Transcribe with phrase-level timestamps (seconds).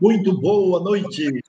[0.00, 1.42] Muito boa noite.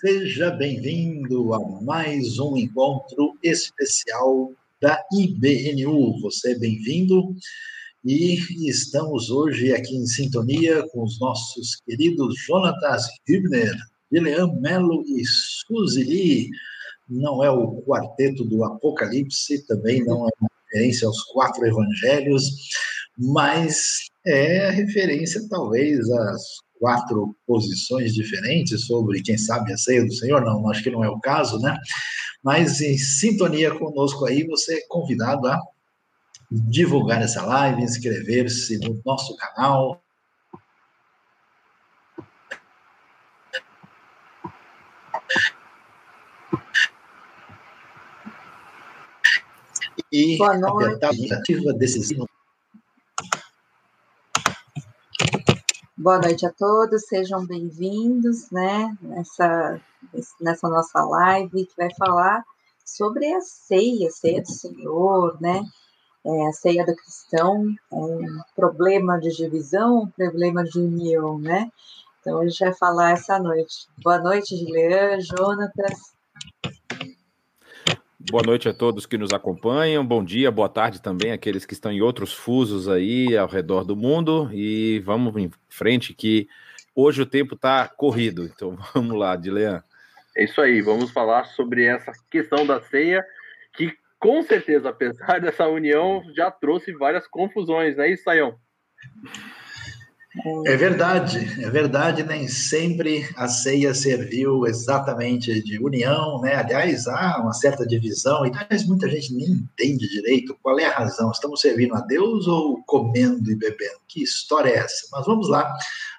[0.00, 6.20] Seja bem-vindo a mais um encontro especial da IBNU.
[6.20, 7.34] Você é bem-vindo
[8.04, 13.74] e estamos hoje aqui em sintonia com os nossos queridos Jonatas Hübner,
[14.12, 16.50] Guilherme Melo e Suzy Lee.
[17.08, 22.44] Não é o quarteto do Apocalipse, também não é uma referência aos quatro evangelhos,
[23.16, 30.44] mas é referência talvez às quatro posições diferentes sobre, quem sabe, a ceia do Senhor,
[30.44, 31.76] não, acho que não é o caso, né?
[32.42, 35.60] Mas em sintonia conosco aí, você é convidado a
[36.50, 40.02] divulgar essa live, inscrever-se no nosso canal.
[50.12, 52.26] E apertar a decisiva
[56.06, 59.80] Boa noite a todos, sejam bem-vindos, né, nessa,
[60.40, 62.44] nessa nossa live que vai falar
[62.84, 65.64] sobre a ceia, a ceia do Senhor, né,
[66.24, 71.68] é, a ceia do cristão, é um problema de divisão, um problema de união, né,
[72.20, 73.88] então a gente vai falar essa noite.
[74.00, 76.15] Boa noite, Gilean, Jonatas.
[78.28, 80.04] Boa noite a todos que nos acompanham.
[80.04, 83.94] Bom dia, boa tarde também àqueles que estão em outros fusos aí ao redor do
[83.94, 84.50] mundo.
[84.52, 86.48] E vamos em frente que
[86.92, 88.44] hoje o tempo está corrido.
[88.44, 89.80] Então vamos lá, Dilean.
[90.36, 93.24] É isso aí, vamos falar sobre essa questão da ceia,
[93.72, 98.58] que com certeza, apesar dessa união, já trouxe várias confusões, é isso, Sayão?
[100.66, 106.56] É verdade, é verdade, nem sempre a ceia serviu exatamente de união, né?
[106.56, 110.98] Aliás, há uma certa divisão, e aliás, muita gente nem entende direito qual é a
[110.98, 111.30] razão.
[111.30, 113.98] Estamos servindo a Deus ou comendo e bebendo?
[114.06, 115.08] Que história é essa?
[115.10, 115.72] Mas vamos lá,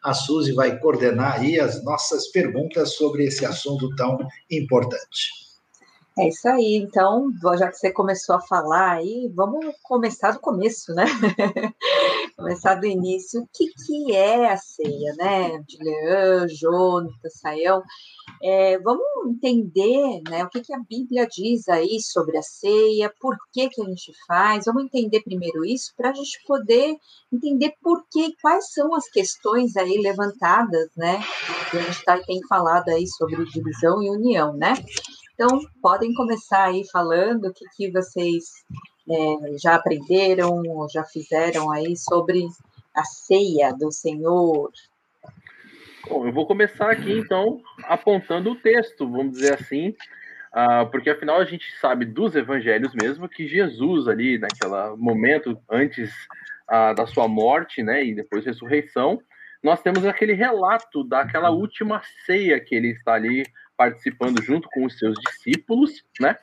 [0.04, 4.18] a Suzy vai coordenar aí as nossas perguntas sobre esse assunto tão
[4.50, 5.47] importante.
[6.20, 10.92] É isso aí, então, já que você começou a falar aí, vamos começar do começo,
[10.95, 11.05] né?
[12.36, 13.42] começar do início.
[13.42, 15.60] O que, que é a ceia, né?
[15.67, 17.83] De Leão, Jonathan, Saião.
[18.42, 23.36] É, vamos entender né, o que, que a Bíblia diz aí sobre a ceia, por
[23.54, 24.66] que, que a gente faz.
[24.66, 26.95] Vamos entender primeiro isso para a gente poder
[27.32, 31.22] entender por que, quais são as questões aí levantadas, né?
[31.70, 34.73] Que a gente tá, tem falado aí sobre divisão e união, né?
[35.39, 38.45] Então, podem começar aí falando o que, que vocês
[39.08, 42.48] é, já aprenderam ou já fizeram aí sobre
[42.95, 44.71] a ceia do Senhor.
[46.09, 51.39] Bom, eu vou começar aqui então apontando o texto, vamos dizer assim, uh, porque afinal
[51.39, 56.09] a gente sabe dos evangelhos mesmo que Jesus ali naquele momento antes
[56.67, 59.21] uh, da sua morte, né, e depois ressurreição,
[59.64, 63.43] nós temos aquele relato daquela última ceia que ele está ali
[63.77, 66.36] participando junto com os seus discípulos, né?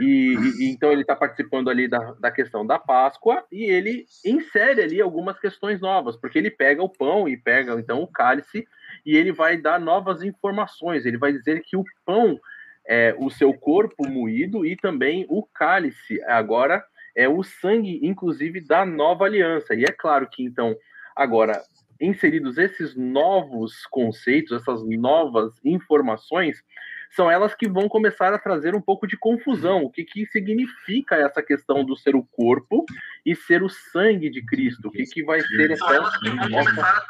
[0.00, 4.82] E, e então ele está participando ali da, da questão da Páscoa e ele insere
[4.82, 8.66] ali algumas questões novas, porque ele pega o pão e pega então o cálice
[9.04, 11.06] e ele vai dar novas informações.
[11.06, 12.38] Ele vai dizer que o pão
[12.86, 18.86] é o seu corpo moído e também o cálice agora é o sangue, inclusive, da
[18.86, 19.74] nova aliança.
[19.74, 20.76] E é claro que então
[21.14, 21.60] agora
[22.00, 26.62] inseridos esses novos conceitos, essas novas informações,
[27.10, 29.82] são elas que vão começar a trazer um pouco de confusão.
[29.82, 32.84] O que, que significa essa questão do ser o corpo
[33.26, 34.88] e ser o sangue de Cristo?
[34.88, 36.12] O que, que vai ser essa
[36.48, 37.04] nossa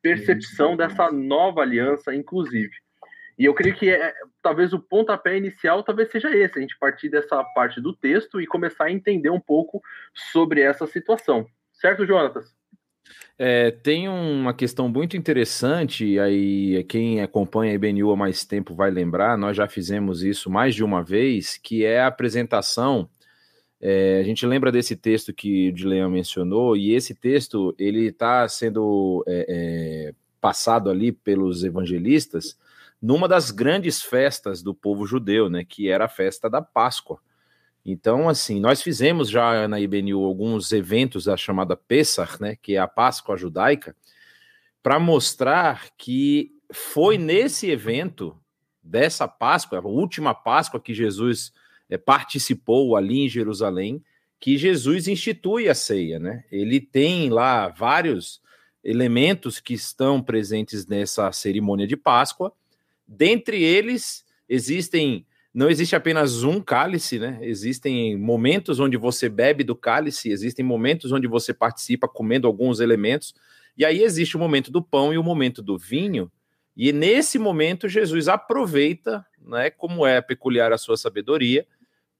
[0.00, 2.72] percepção dessa nova aliança, inclusive?
[3.36, 7.08] E eu creio que é, talvez o pontapé inicial talvez seja esse, a gente partir
[7.08, 9.82] dessa parte do texto e começar a entender um pouco
[10.14, 11.44] sobre essa situação.
[11.72, 12.54] Certo, Jonatas?
[13.36, 18.90] É, tem uma questão muito interessante, aí quem acompanha a IBNU há mais tempo vai
[18.90, 23.08] lembrar, nós já fizemos isso mais de uma vez, que é a apresentação.
[23.80, 28.48] É, a gente lembra desse texto que o Dileão mencionou, e esse texto ele está
[28.48, 32.56] sendo é, é, passado ali pelos evangelistas
[33.02, 37.18] numa das grandes festas do povo judeu, né, que era a festa da Páscoa.
[37.84, 42.78] Então, assim, nós fizemos já na IBNU alguns eventos da chamada Pessah, né, que é
[42.78, 43.94] a Páscoa judaica,
[44.82, 48.38] para mostrar que foi nesse evento
[48.82, 51.52] dessa Páscoa, a última Páscoa que Jesus
[51.88, 54.02] é, participou ali em Jerusalém,
[54.40, 56.44] que Jesus institui a ceia, né?
[56.50, 58.42] Ele tem lá vários
[58.82, 62.52] elementos que estão presentes nessa cerimônia de Páscoa.
[63.06, 67.38] Dentre eles existem não existe apenas um cálice, né?
[67.40, 73.32] Existem momentos onde você bebe do cálice, existem momentos onde você participa comendo alguns elementos.
[73.78, 76.30] E aí existe o momento do pão e o momento do vinho,
[76.76, 81.66] e nesse momento Jesus aproveita, né, como é peculiar a sua sabedoria,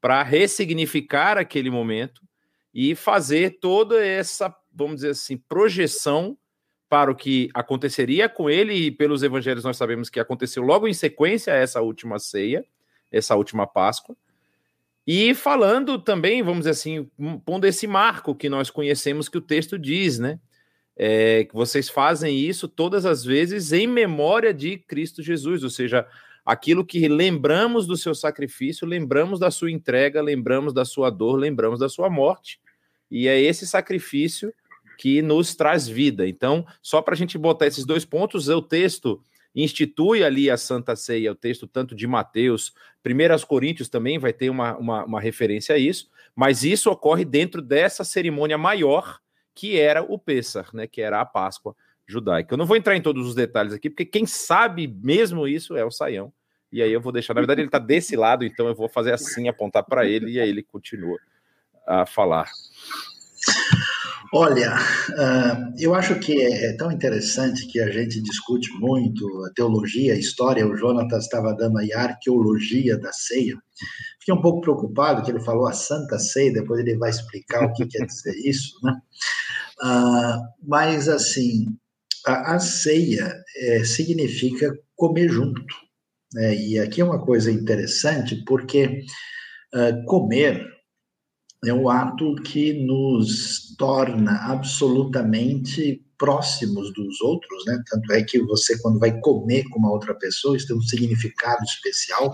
[0.01, 2.23] para ressignificar aquele momento
[2.73, 6.37] e fazer toda essa, vamos dizer assim, projeção
[6.89, 10.95] para o que aconteceria com ele, e pelos evangelhos nós sabemos que aconteceu logo em
[10.95, 12.65] sequência a essa última ceia,
[13.17, 14.17] essa última Páscoa.
[15.07, 17.11] E falando também, vamos dizer assim,
[17.45, 20.41] pondo esse marco que nós conhecemos que o texto diz, né?
[20.97, 26.07] É, que vocês fazem isso todas as vezes em memória de Cristo Jesus, ou seja,
[26.45, 31.81] aquilo que lembramos do seu sacrifício, lembramos da sua entrega, lembramos da sua dor, lembramos
[31.81, 32.61] da sua morte,
[33.11, 34.55] e é esse sacrifício
[34.97, 36.29] que nos traz vida.
[36.29, 39.21] Então, só para a gente botar esses dois pontos, o texto
[39.55, 42.73] institui ali a Santa Ceia, o texto tanto de Mateus,
[43.05, 47.63] 1 Coríntios também vai ter uma, uma, uma, referência a isso, mas isso ocorre dentro
[47.63, 49.21] dessa cerimônia maior
[49.55, 52.55] que era o Pêssar, né, que era a Páscoa judaica.
[52.55, 55.85] Eu não vou entrar em todos os detalhes aqui, porque quem sabe mesmo isso é
[55.85, 56.33] o Saião,
[56.73, 59.13] e aí eu vou deixar, na verdade ele está desse lado, então eu vou fazer
[59.13, 61.19] assim, apontar para ele, e aí ele continua
[61.87, 62.51] a falar.
[64.37, 64.75] Olha,
[65.11, 70.13] uh, eu acho que é, é, tão interessante que a gente discute muito a teologia,
[70.13, 70.67] a história.
[70.67, 73.57] O Jonatas estava dando aí a arqueologia da ceia.
[74.19, 77.73] Fiquei um pouco preocupado que ele falou a Santa Ceia, depois ele vai explicar o
[77.75, 79.01] que quer dizer isso, né?
[79.81, 81.67] Uh, mas, assim,
[82.27, 85.63] a, ceia é, significa comer junto.
[86.33, 86.57] Né?
[86.57, 89.05] E aqui é uma coisa interessante, porque
[89.73, 90.75] uh, comer
[91.67, 97.83] é um ato que nos torna absolutamente próximos dos outros, né?
[97.91, 101.63] Tanto é que você, quando vai comer com uma outra pessoa, isso tem um significado
[101.65, 102.33] especial.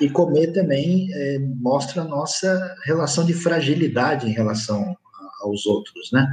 [0.00, 4.96] E comer também é, mostra a nossa relação de fragilidade em relação
[5.42, 6.26] aos outros, né?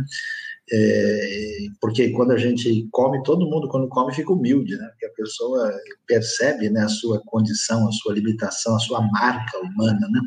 [0.72, 4.88] É, porque quando a gente come, todo mundo quando come fica humilde, né?
[4.90, 5.72] Porque a pessoa
[6.08, 10.20] percebe né, a sua condição, a sua limitação, a sua marca humana, né?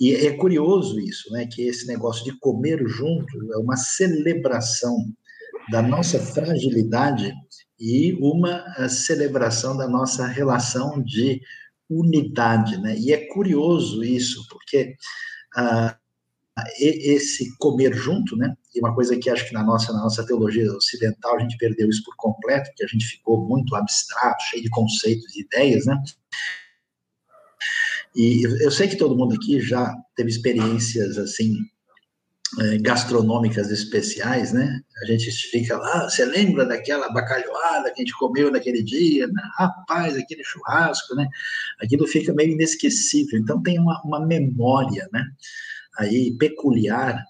[0.00, 1.46] E é curioso isso, né?
[1.46, 4.96] Que esse negócio de comer junto é uma celebração
[5.70, 7.32] da nossa fragilidade
[7.78, 11.40] e uma eh, celebração da nossa relação de
[11.88, 12.96] unidade, né?
[12.98, 14.94] E é curioso isso, porque
[15.56, 15.96] ah,
[16.78, 18.54] esse comer junto, né?
[18.74, 21.88] E uma coisa que acho que na nossa na nossa teologia ocidental a gente perdeu
[21.88, 26.00] isso por completo, que a gente ficou muito abstrato, cheio de conceitos e ideias, né?
[28.14, 31.56] E eu sei que todo mundo aqui já teve experiências assim
[32.60, 34.80] é, gastronômicas especiais, né?
[35.02, 39.26] A gente fica lá, você lembra daquela bacalhoada que a gente comeu naquele dia?
[39.26, 39.42] Né?
[39.56, 41.26] Rapaz, aquele churrasco, né?
[41.82, 43.40] Aquilo fica meio inesquecível.
[43.40, 45.24] Então tem uma, uma memória, né?
[45.98, 47.24] Aí peculiar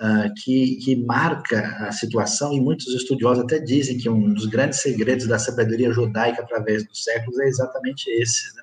[0.00, 4.80] uh, que, que marca a situação e muitos estudiosos até dizem que um dos grandes
[4.80, 8.62] segredos da sabedoria judaica através dos séculos é exatamente esse, né?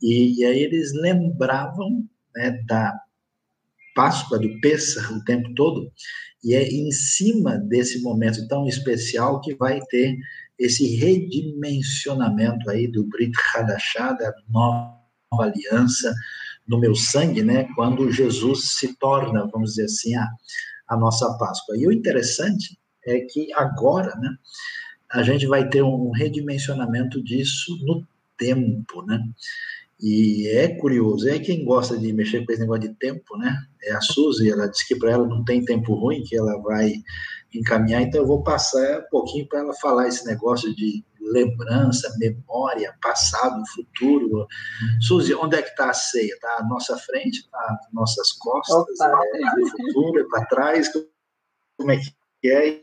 [0.00, 2.04] E, e aí eles lembravam
[2.34, 2.98] né, da
[3.94, 5.90] Páscoa, do Pêssar, o tempo todo,
[6.44, 10.16] e é em cima desse momento tão especial que vai ter
[10.58, 14.96] esse redimensionamento aí do Brit Hadashah, da nova
[15.40, 16.14] aliança
[16.66, 20.28] no meu sangue, né, quando Jesus se torna, vamos dizer assim, a,
[20.88, 21.76] a nossa Páscoa.
[21.76, 24.30] E o interessante é que agora, né,
[25.10, 29.22] a gente vai ter um redimensionamento disso no tempo, né?
[29.98, 33.56] E é curioso, é quem gosta de mexer com esse negócio de tempo, né?
[33.82, 36.92] É a Suzy, ela disse que para ela não tem tempo ruim, que ela vai
[37.54, 42.94] encaminhar, então eu vou passar um pouquinho para ela falar esse negócio de lembrança, memória,
[43.00, 44.46] passado, futuro.
[45.00, 46.34] Suzy, onde é que está a ceia?
[46.34, 49.08] Está à nossa frente, está às nossas costas, é
[49.56, 50.90] no futuro, é para trás?
[51.76, 52.80] Como é que é?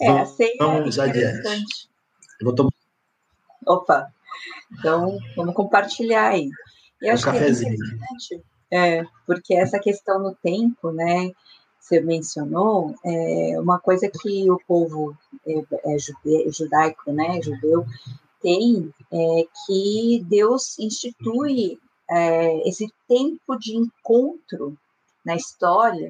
[0.00, 1.88] É, a ceia é Vamos é adiante.
[2.40, 2.73] Eu vou tomar
[3.66, 4.12] Opa!
[4.72, 6.50] Então, vamos compartilhar aí.
[7.00, 11.30] Eu acho que é interessante, é, porque essa questão no tempo, né,
[11.78, 15.16] você mencionou, é uma coisa que o povo
[15.46, 17.84] é, é jude, judaico, né, judeu,
[18.40, 21.78] tem é que Deus institui
[22.10, 24.76] é, esse tempo de encontro
[25.24, 26.06] na história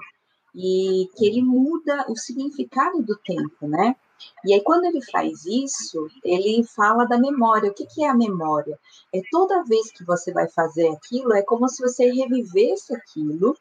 [0.55, 3.95] e que ele muda o significado do tempo, né?
[4.45, 7.71] E aí, quando ele faz isso, ele fala da memória.
[7.71, 8.79] O que, que é a memória?
[9.13, 13.57] É toda vez que você vai fazer aquilo, é como se você revivesse aquilo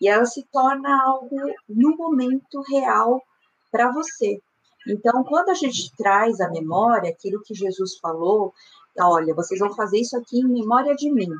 [0.00, 1.36] e ela se torna algo
[1.68, 3.22] no momento real
[3.70, 4.40] para você.
[4.86, 8.54] Então, quando a gente traz a memória, aquilo que Jesus falou,
[8.98, 11.30] olha, vocês vão fazer isso aqui em memória de mim.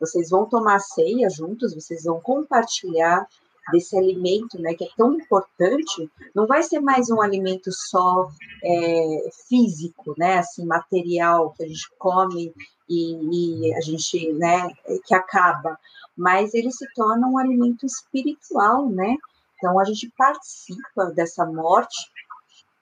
[0.00, 3.26] Vocês vão tomar ceia juntos, vocês vão compartilhar
[3.72, 8.28] desse alimento, né, que é tão importante, não vai ser mais um alimento só
[8.64, 12.52] é, físico, né, assim, material, que a gente come
[12.88, 14.68] e, e, a gente, né,
[15.06, 15.78] que acaba,
[16.16, 19.16] mas ele se torna um alimento espiritual, né,
[19.56, 22.10] então a gente participa dessa morte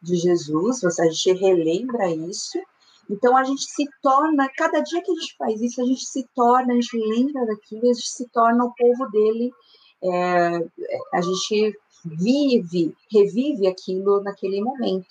[0.01, 2.59] de Jesus, a gente relembra isso,
[3.11, 6.29] então a gente se torna, cada dia que a gente faz isso, a gente se
[6.35, 9.51] torna, a gente lembra daquilo, a gente se torna o povo dele,
[10.03, 10.59] é,
[11.13, 15.09] a gente vive, revive aquilo naquele momento,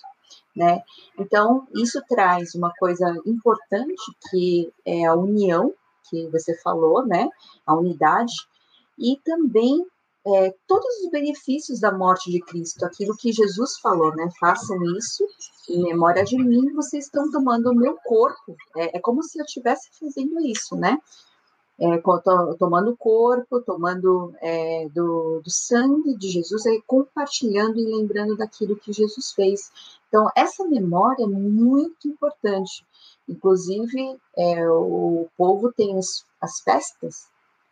[0.54, 0.82] né?
[1.18, 5.74] Então isso traz uma coisa importante que é a união
[6.08, 7.28] que você falou, né?
[7.66, 8.34] A unidade
[8.98, 9.86] e também
[10.26, 14.28] é, todos os benefícios da morte de Cristo, aquilo que Jesus falou, né?
[14.38, 15.24] Façam isso
[15.70, 18.56] em memória de mim, vocês estão tomando o meu corpo.
[18.76, 20.98] É, é como se eu estivesse fazendo isso, né?
[21.80, 22.02] É,
[22.58, 28.74] tomando o corpo, tomando é, do, do, sangue de Jesus, é, compartilhando e lembrando daquilo
[28.74, 29.70] que Jesus fez.
[30.08, 32.84] Então, essa memória é muito importante.
[33.28, 37.28] Inclusive, é, o povo tem os, as festas,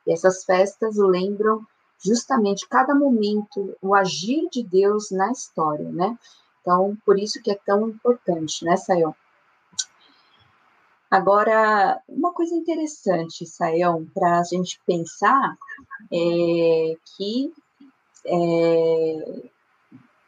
[0.06, 1.66] e essas festas lembram
[1.98, 6.16] justamente cada momento, o agir de Deus na história, né?
[6.60, 9.14] Então, por isso que é tão importante, né, Sayão?
[11.10, 15.56] Agora, uma coisa interessante, Sayão, para a gente pensar
[16.12, 17.52] é que
[18.26, 19.42] é,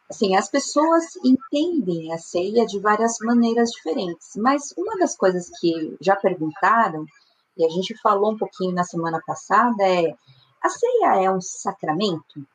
[0.09, 5.97] assim, as pessoas entendem a ceia de várias maneiras diferentes, mas uma das coisas que
[6.01, 7.05] já perguntaram,
[7.57, 10.15] e a gente falou um pouquinho na semana passada, é
[10.63, 12.47] a ceia é um sacramento?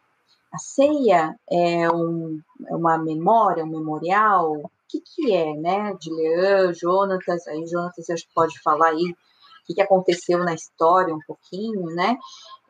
[0.53, 4.71] A ceia é, um, é uma memória, um memorial?
[4.93, 5.95] Que, que é, né?
[5.99, 10.53] De Leão, Jonatas, aí Jonatas acho que pode falar aí o que, que aconteceu na
[10.53, 12.15] história um pouquinho, né?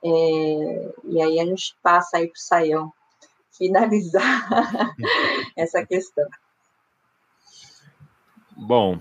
[0.02, 2.94] É, e aí a gente passa aí para o Saião
[3.52, 4.48] finalizar
[5.58, 6.28] essa questão.
[8.56, 9.00] Bom,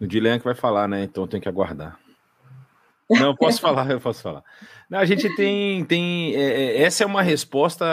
[0.00, 1.04] o Dilean que vai falar, né?
[1.04, 2.00] Então tem que aguardar.
[3.08, 4.42] Não, posso falar, eu posso falar.
[4.90, 5.84] Não, a gente tem.
[5.84, 7.86] tem é, é, essa é uma resposta,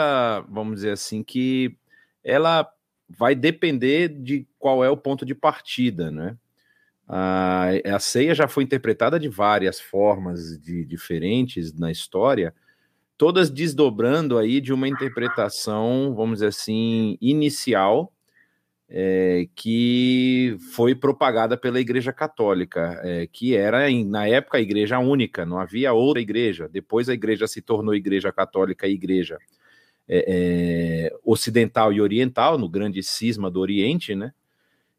[0.48, 1.76] vamos dizer assim, que
[2.24, 2.68] ela
[3.18, 6.36] vai depender de qual é o ponto de partida, né?
[7.06, 12.54] A, a ceia já foi interpretada de várias formas de, diferentes na história,
[13.18, 18.10] todas desdobrando aí de uma interpretação, vamos dizer assim, inicial
[18.88, 25.44] é, que foi propagada pela Igreja Católica, é, que era, na época, a Igreja única,
[25.44, 26.68] não havia outra igreja.
[26.68, 29.38] Depois a Igreja se tornou Igreja Católica e Igreja
[30.08, 30.24] é,
[31.08, 34.32] é, Ocidental e Oriental, no grande cisma do Oriente, né?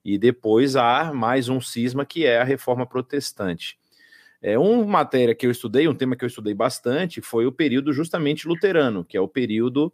[0.04, 3.78] E depois há mais um cisma que é a Reforma Protestante.
[4.42, 7.92] É, uma matéria que eu estudei, um tema que eu estudei bastante, foi o período
[7.92, 9.92] justamente luterano, que é o período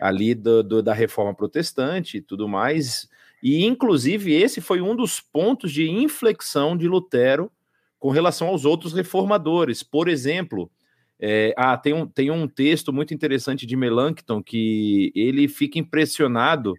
[0.00, 3.08] ali do, do, da Reforma Protestante e tudo mais,
[3.42, 7.50] e, inclusive, esse foi um dos pontos de inflexão de Lutero
[7.98, 9.82] com relação aos outros reformadores.
[9.82, 10.70] Por exemplo,
[11.24, 16.74] é, ah, tem, um, tem um texto muito interessante de Melanchthon que ele fica impressionado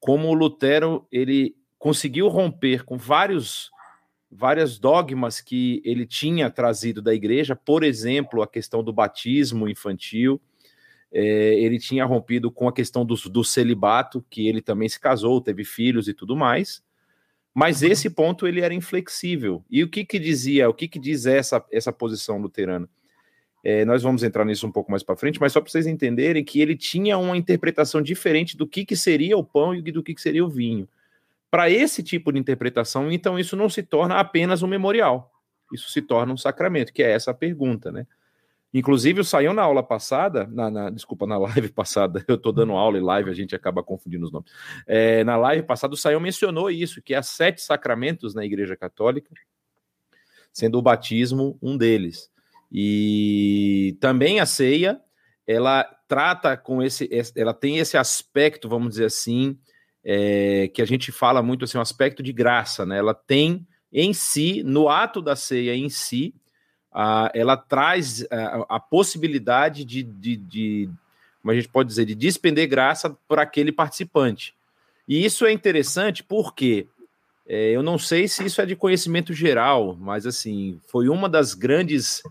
[0.00, 3.70] como o Lutero ele conseguiu romper com vários
[4.30, 10.40] várias dogmas que ele tinha trazido da igreja, por exemplo, a questão do batismo infantil,
[11.12, 15.38] é, ele tinha rompido com a questão do, do celibato, que ele também se casou,
[15.38, 16.82] teve filhos e tudo mais.
[17.52, 17.88] Mas uhum.
[17.88, 19.62] esse ponto ele era inflexível.
[19.70, 22.88] E o que que dizia, o que que diz essa, essa posição luterana?
[23.64, 26.42] É, nós vamos entrar nisso um pouco mais para frente, mas só para vocês entenderem
[26.44, 30.14] que ele tinha uma interpretação diferente do que, que seria o pão e do que,
[30.14, 30.88] que seria o vinho.
[31.50, 35.30] Para esse tipo de interpretação, então isso não se torna apenas um memorial,
[35.72, 38.06] isso se torna um sacramento, que é essa a pergunta, né?
[38.74, 42.72] Inclusive, o Saião na aula passada, na, na, desculpa, na live passada, eu estou dando
[42.72, 44.50] aula e live, a gente acaba confundindo os nomes.
[44.86, 49.30] É, na live passada, o Saião mencionou isso, que há sete sacramentos na Igreja Católica,
[50.50, 52.31] sendo o batismo um deles.
[52.72, 54.98] E também a ceia,
[55.46, 59.58] ela trata com esse, ela tem esse aspecto, vamos dizer assim,
[60.02, 62.98] é, que a gente fala muito assim, um aspecto de graça, né?
[62.98, 66.34] Ela tem em si, no ato da ceia em si,
[66.94, 70.90] uh, ela traz uh, a possibilidade de, de, de,
[71.42, 74.54] como a gente pode dizer, de despender graça por aquele participante.
[75.06, 76.86] E isso é interessante porque
[77.46, 81.52] é, eu não sei se isso é de conhecimento geral, mas assim, foi uma das
[81.52, 82.22] grandes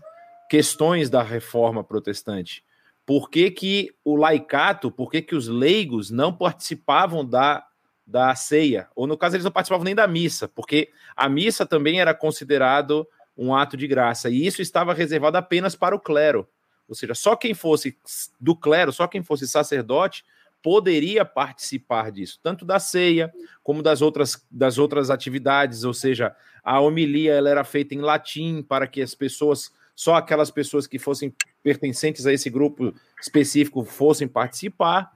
[0.52, 2.62] questões da reforma protestante.
[3.06, 7.66] Por que, que o laicato, por que, que os leigos não participavam da,
[8.06, 8.86] da ceia?
[8.94, 13.08] Ou no caso, eles não participavam nem da missa, porque a missa também era considerado
[13.34, 14.28] um ato de graça.
[14.28, 16.46] E isso estava reservado apenas para o clero.
[16.86, 17.96] ou seja, só quem fosse
[18.38, 20.22] do clero, só quem fosse sacerdote
[20.62, 23.32] poderia participar disso, tanto da ceia
[23.62, 28.62] como das outras, das outras atividades, ou seja, a homilia ela era feita em latim
[28.62, 31.32] para que as pessoas, só aquelas pessoas que fossem
[31.62, 35.12] pertencentes a esse grupo específico fossem participar.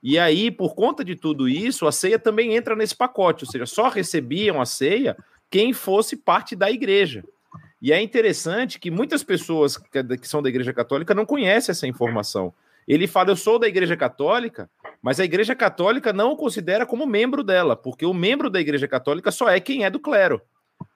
[0.00, 3.66] E aí, por conta de tudo isso, a ceia também entra nesse pacote, ou seja,
[3.66, 5.16] só recebiam a ceia
[5.50, 7.24] quem fosse parte da igreja.
[7.82, 12.52] E é interessante que muitas pessoas que são da Igreja Católica não conhecem essa informação.
[12.86, 14.68] Ele fala: Eu sou da Igreja Católica,
[15.00, 18.88] mas a Igreja Católica não o considera como membro dela, porque o membro da Igreja
[18.88, 20.42] Católica só é quem é do clero.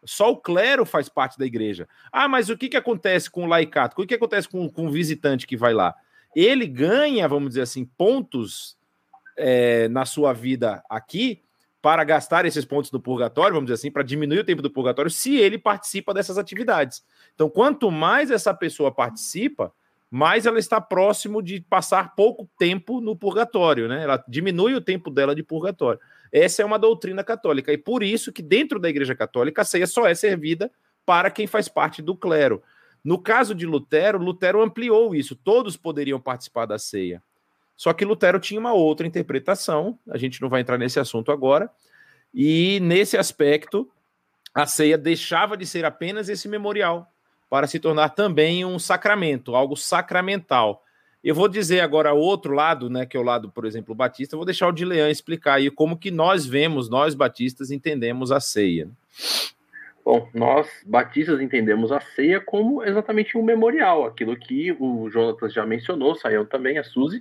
[0.05, 1.89] Só o clero faz parte da igreja.
[2.11, 3.95] Ah, mas o que, que acontece com o laicato?
[3.95, 5.95] O que, que acontece com, com o visitante que vai lá?
[6.35, 8.77] Ele ganha, vamos dizer assim, pontos
[9.37, 11.43] é, na sua vida aqui
[11.81, 15.11] para gastar esses pontos do purgatório, vamos dizer assim, para diminuir o tempo do purgatório,
[15.11, 17.05] se ele participa dessas atividades.
[17.35, 19.73] Então, quanto mais essa pessoa participa,
[20.09, 24.05] mais ela está próximo de passar pouco tempo no purgatório, né?
[24.05, 25.99] Ela diminui o tempo dela de purgatório.
[26.33, 29.87] Essa é uma doutrina católica, e por isso que dentro da Igreja Católica a ceia
[29.87, 30.71] só é servida
[31.05, 32.63] para quem faz parte do clero.
[33.05, 37.23] No caso de Lutero, Lutero ampliou isso, todos poderiam participar da ceia.
[37.77, 41.69] Só que Lutero tinha uma outra interpretação, a gente não vai entrar nesse assunto agora,
[42.33, 43.91] e nesse aspecto,
[44.55, 47.11] a ceia deixava de ser apenas esse memorial
[47.51, 50.83] para se tornar também um sacramento, algo sacramental.
[51.23, 54.45] Eu vou dizer agora outro lado, né, que é o lado, por exemplo, batista, vou
[54.45, 58.89] deixar o Dilean explicar aí como que nós vemos, nós batistas entendemos a ceia.
[60.05, 65.65] Bom, nós batistas entendemos a ceia como exatamente um memorial, aquilo que o Jonatas já
[65.65, 67.21] mencionou, saiu também, a Suzy,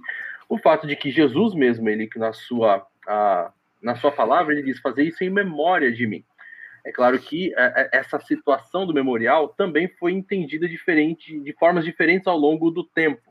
[0.49, 4.79] o fato de que Jesus mesmo, ele na sua, a, na sua palavra, ele diz
[4.79, 6.23] fazer isso em memória de mim.
[6.83, 11.53] É claro que a, é, é, essa situação do memorial também foi entendida diferente, de
[11.53, 13.30] formas diferentes ao longo do tempo.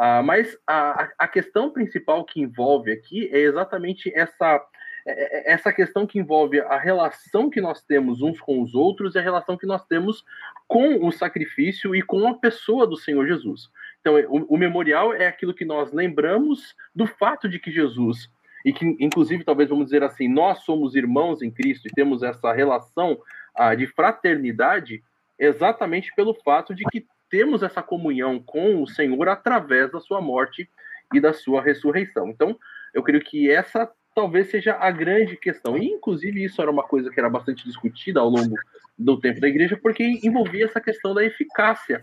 [0.00, 4.64] Uh, mas a, a questão principal que envolve aqui é exatamente essa
[5.06, 9.18] é, essa questão que envolve a relação que nós temos uns com os outros e
[9.18, 10.24] a relação que nós temos
[10.66, 13.70] com o sacrifício e com a pessoa do Senhor Jesus.
[14.00, 18.30] Então, o, o memorial é aquilo que nós lembramos do fato de que Jesus,
[18.64, 22.52] e que, inclusive, talvez vamos dizer assim, nós somos irmãos em Cristo e temos essa
[22.52, 23.18] relação
[23.54, 25.02] ah, de fraternidade
[25.38, 30.68] exatamente pelo fato de que temos essa comunhão com o Senhor através da sua morte
[31.14, 32.28] e da sua ressurreição.
[32.28, 32.58] Então,
[32.92, 35.78] eu creio que essa talvez seja a grande questão.
[35.78, 38.54] E, inclusive, isso era uma coisa que era bastante discutida ao longo
[38.98, 42.00] do tempo da igreja, porque envolvia essa questão da eficácia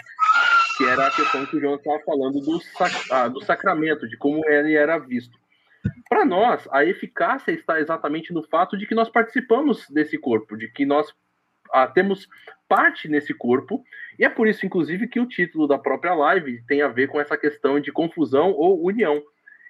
[0.78, 4.16] que era a questão que o João estava falando do, sac, ah, do sacramento, de
[4.16, 5.38] como ele era visto.
[6.08, 10.68] Para nós, a eficácia está exatamente no fato de que nós participamos desse corpo, de
[10.68, 11.12] que nós
[11.74, 12.28] ah, temos
[12.68, 13.84] parte nesse corpo,
[14.20, 17.20] e é por isso, inclusive, que o título da própria live tem a ver com
[17.20, 19.22] essa questão de confusão ou união.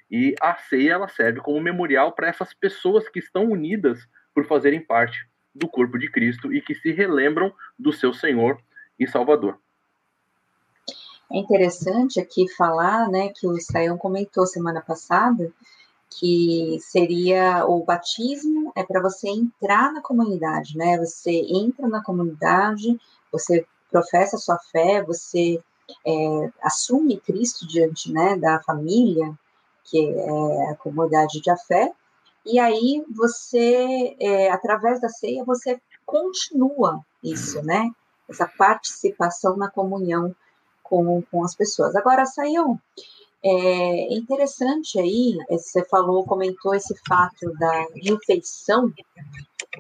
[0.10, 4.80] E a ceia ela serve como memorial para essas pessoas que estão unidas por fazerem
[4.80, 8.58] parte do corpo de Cristo e que se relembram do seu Senhor
[8.98, 9.60] e Salvador.
[11.32, 15.52] É interessante aqui falar, né, que o Israel comentou semana passada,
[16.10, 20.98] que seria o batismo é para você entrar na comunidade, né?
[20.98, 23.00] Você entra na comunidade,
[23.32, 25.62] você professa sua fé, você
[26.06, 29.34] é, assume Cristo diante, né, da família,
[29.86, 31.94] que é a comunidade de fé,
[32.46, 37.92] e aí você, é, através da ceia, você continua isso, né?
[38.30, 40.34] Essa participação na comunhão
[40.82, 41.96] com, com as pessoas.
[41.96, 42.80] Agora, Saião,
[43.44, 48.92] é interessante aí, é, você falou, comentou esse fato da refeição,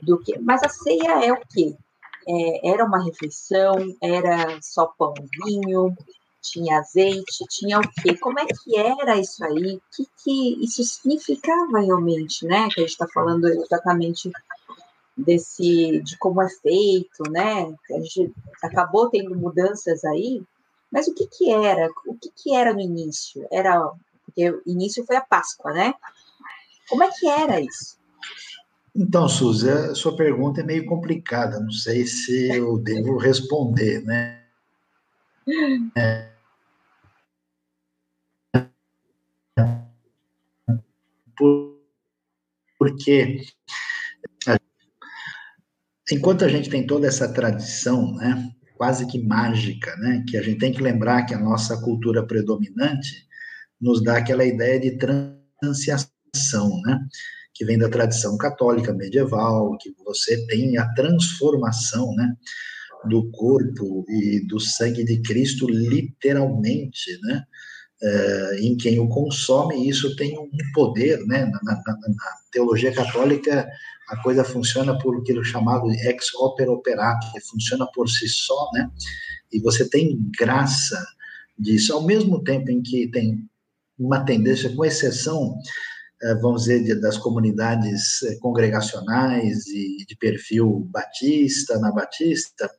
[0.03, 1.75] do que, mas a ceia é o quê?
[2.27, 5.95] É, era uma refeição, era só pão vinho,
[6.41, 8.15] tinha azeite, tinha o quê?
[8.17, 9.75] Como é que era isso aí?
[9.75, 12.69] O que, que isso significava realmente, né?
[12.69, 14.31] Que a gente está falando exatamente
[15.17, 17.73] desse, de como é feito, né?
[17.91, 18.31] A gente
[18.63, 20.41] acabou tendo mudanças aí,
[20.91, 21.89] mas o que que era?
[22.05, 23.47] O que que era no início?
[23.51, 23.91] Era
[24.25, 25.93] porque o início foi a Páscoa, né?
[26.89, 27.97] Como é que era isso?
[28.95, 31.59] Então, Suzy, a sua pergunta é meio complicada.
[31.59, 34.43] Não sei se eu devo responder, né?
[35.95, 36.31] É.
[42.79, 43.41] Porque
[46.11, 50.23] enquanto a gente tem toda essa tradição, né, quase que mágica, né?
[50.27, 53.27] Que a gente tem que lembrar que a nossa cultura predominante
[53.81, 56.99] nos dá aquela ideia de transição, né?
[57.53, 62.35] Que vem da tradição católica medieval, que você tem a transformação, né?
[63.05, 67.43] do corpo e do sangue de Cristo literalmente, né?
[68.01, 71.45] É, em quem o consome, isso tem um poder, né?
[71.45, 71.97] Na, na, na,
[72.51, 73.67] teologia católica,
[74.09, 78.89] a coisa funciona por aquilo chamado ex opera operato, que funciona por si só, né?
[79.51, 81.03] E você tem graça
[81.57, 83.43] disso, ao mesmo tempo em que tem
[83.97, 85.57] uma tendência, com exceção
[86.21, 92.69] eh, vamos dizer, das comunidades eh, congregacionais e de perfil batista, na batista,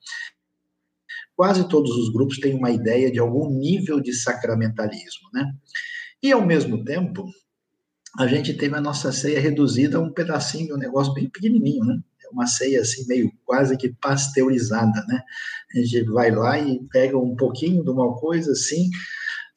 [1.38, 5.54] quase todos os grupos têm uma ideia de algum nível de sacramentalismo, né?
[6.20, 7.24] E, ao mesmo tempo,
[8.18, 12.00] a gente teve a nossa ceia reduzida a um pedacinho, um negócio bem pequenininho, né?
[12.24, 15.22] É uma ceia, assim, meio quase que pasteurizada, né?
[15.76, 18.90] A gente vai lá e pega um pouquinho de uma coisa, assim,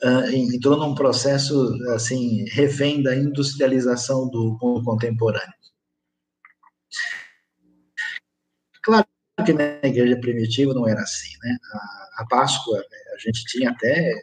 [0.03, 5.55] uh, entrou num processo assim refém da industrialização do mundo contemporâneo.
[8.83, 9.07] Claro
[9.43, 11.57] que na igreja primitiva não era assim, né?
[11.73, 14.13] A, a Páscoa a gente tinha até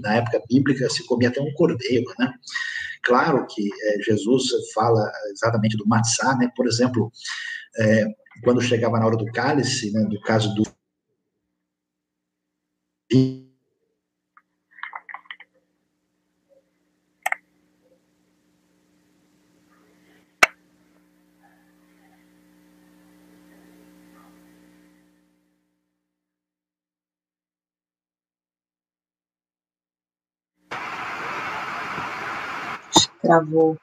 [0.00, 2.32] na época bíblica se comia até um cordeiro, né?
[3.02, 6.48] Claro que é, Jesus fala exatamente do matzá, né?
[6.54, 7.10] Por exemplo,
[7.78, 8.06] é,
[8.44, 10.62] quando chegava na hora do cálice, né, do caso do
[33.22, 33.78] Travou.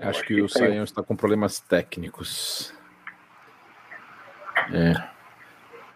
[0.00, 2.72] Acho que o Saião está com problemas técnicos.
[4.72, 4.92] É.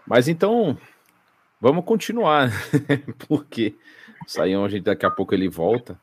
[0.07, 0.77] Mas então,
[1.61, 2.51] vamos continuar,
[3.29, 3.77] porque
[4.27, 5.99] o Saião, a gente daqui a pouco ele volta.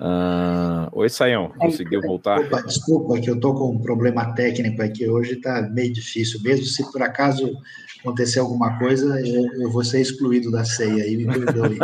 [0.00, 0.88] Uh...
[0.92, 2.38] Oi, Saião, conseguiu voltar?
[2.38, 6.64] Desculpa, desculpa, que eu tô com um problema técnico aqui hoje, tá meio difícil mesmo.
[6.66, 7.52] Se por acaso
[8.00, 11.78] acontecer alguma coisa, eu, eu vou ser excluído da ceia aí, me perdoe.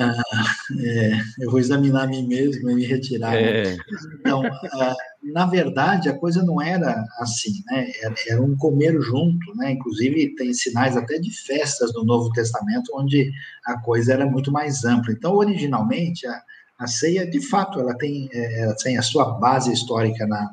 [0.00, 0.22] ah,
[0.80, 3.32] é, eu vou examinar a mim mesmo e me retirar.
[3.32, 3.62] Né?
[3.62, 3.76] É.
[4.20, 7.90] Então, ah, na verdade, a coisa não era assim, né?
[8.02, 9.72] Era, era, um comer junto, né?
[9.72, 13.32] Inclusive, tem sinais até de festas no Novo Testamento, onde
[13.64, 15.12] a coisa era muito mais ampla.
[15.12, 16.42] Então, originalmente, a,
[16.84, 20.50] a ceia, de fato, ela tem, é, ela tem a sua base histórica na,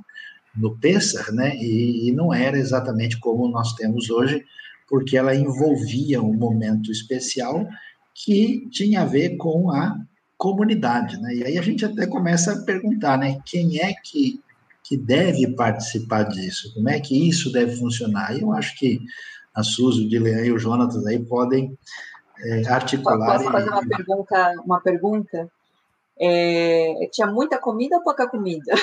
[0.56, 1.56] no Pessar, né?
[1.56, 4.44] E, e, não era exatamente como nós temos hoje,
[4.88, 7.68] porque ela envolvia um momento especial
[8.14, 9.96] que tinha a ver com a
[10.38, 11.36] comunidade, né?
[11.36, 13.38] E aí a gente até começa a perguntar, né?
[13.46, 14.42] Quem é que,
[14.84, 16.74] que deve participar disso?
[16.74, 18.36] Como é que isso deve funcionar?
[18.36, 19.00] E eu acho que
[19.54, 21.78] a Suzy, o Dilean e o Jonatas aí podem
[22.40, 23.38] é, articular.
[23.38, 24.54] Posso fazer uma pergunta?
[24.66, 25.50] Uma pergunta?
[26.20, 28.74] É, tinha muita comida ou pouca comida?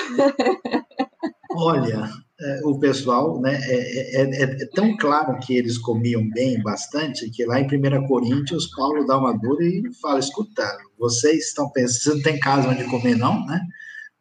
[1.51, 2.09] Olha,
[2.41, 7.45] é, o pessoal, né, é, é, é, tão claro que eles comiam bem, bastante, que
[7.45, 10.63] lá em 1 Coríntios, Paulo dá uma dura e fala, escuta,
[10.97, 13.59] vocês estão pensando, você não tem casa onde comer não, né?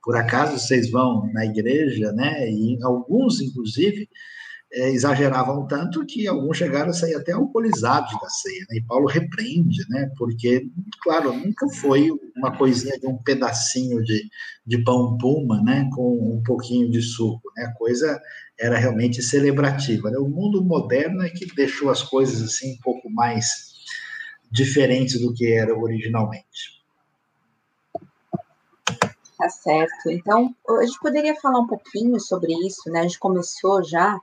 [0.03, 2.51] Por acaso vocês vão na igreja, né?
[2.51, 4.09] E alguns, inclusive,
[4.71, 8.77] é, exageravam tanto que alguns chegaram a sair até alcoolizados da ceia, né?
[8.77, 10.11] E Paulo repreende, né?
[10.17, 10.69] Porque,
[11.03, 14.29] claro, nunca foi uma coisinha de um pedacinho de,
[14.67, 15.89] de pão puma, né?
[15.95, 17.65] Com um pouquinho de suco, né?
[17.65, 18.21] A coisa
[18.59, 20.11] era realmente celebrativa.
[20.11, 20.19] Né?
[20.19, 23.69] O mundo moderno é que deixou as coisas assim um pouco mais
[24.51, 26.79] diferentes do que era originalmente.
[29.39, 30.11] Tá certo.
[30.11, 33.01] Então, a gente poderia falar um pouquinho sobre isso, né?
[33.01, 34.19] A gente começou já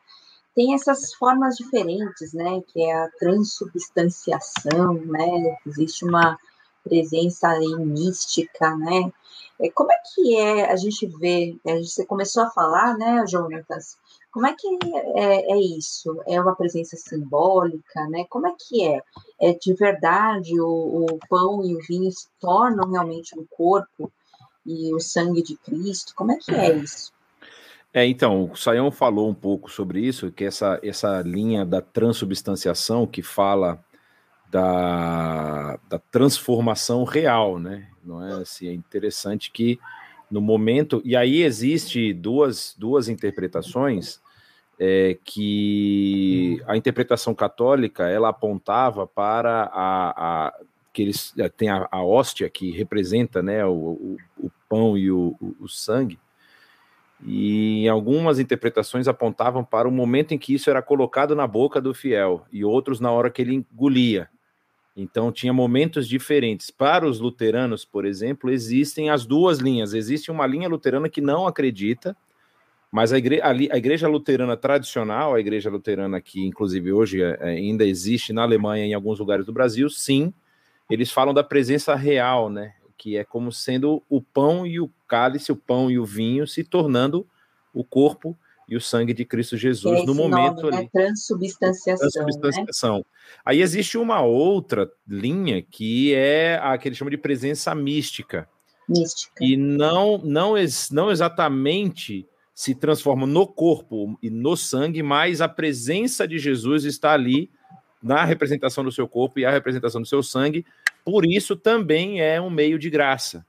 [0.56, 6.40] tem essas formas diferentes, né, que é a transubstanciação, né, existe uma
[6.84, 9.12] presença aí mística, né,
[9.60, 13.98] é, como é que é, a gente vê, você começou a falar, né, Jonatas,
[14.36, 14.68] como é que
[15.16, 16.22] é, é, isso?
[16.28, 18.26] É uma presença simbólica, né?
[18.30, 19.02] Como é que é?
[19.40, 24.12] É de verdade o, o pão e o vinho se tornam realmente o um corpo
[24.66, 26.14] e o sangue de Cristo?
[26.14, 27.14] Como é que é isso?
[27.96, 33.08] É, então, o Saião falou um pouco sobre isso, que essa, essa linha da transubstanciação
[33.08, 33.82] que fala
[34.52, 37.88] da, da transformação real, né?
[38.04, 39.80] Não é assim, é interessante que
[40.30, 44.20] no momento, e aí existe duas, duas interpretações
[44.78, 50.54] é, que a interpretação católica ela apontava para a, a
[50.92, 55.10] que eles é, tem a, a hóstia que representa né, o, o, o pão e
[55.10, 56.20] o, o sangue,
[57.24, 61.94] e algumas interpretações apontavam para o momento em que isso era colocado na boca do
[61.94, 64.30] fiel e outros na hora que ele engolia.
[64.96, 66.72] Então tinha momentos diferentes.
[66.72, 69.94] Para os luteranos, por exemplo, existem as duas linhas.
[69.94, 72.16] Existe uma linha luterana que não acredita
[72.92, 77.50] Mas a igreja, a igreja luterana tradicional, a igreja luterana que, inclusive, hoje é, é,
[77.50, 80.34] ainda existe na Alemanha e em alguns lugares do Brasil, sim,
[80.90, 82.74] eles falam da presença real, né?
[82.98, 86.64] Que é como sendo o pão e o cálice, o pão e o vinho se
[86.64, 87.28] tornando
[87.74, 90.78] o corpo e o sangue de Cristo Jesus é no momento nome, né?
[90.78, 90.84] ali.
[90.86, 90.90] Né?
[90.92, 92.10] Transubstanciação.
[92.10, 92.98] Transubstanciação.
[92.98, 93.04] Né?
[93.46, 98.50] Aí existe uma outra linha que é a que eles chamam de presença mística.
[98.90, 99.44] Mística.
[99.44, 100.54] E não, não,
[100.92, 107.14] não exatamente se transforma no corpo e no sangue, mas a presença de Jesus está
[107.14, 107.52] ali
[108.02, 110.66] na representação do seu corpo e a representação do seu sangue.
[111.06, 113.46] Por isso também é um meio de graça,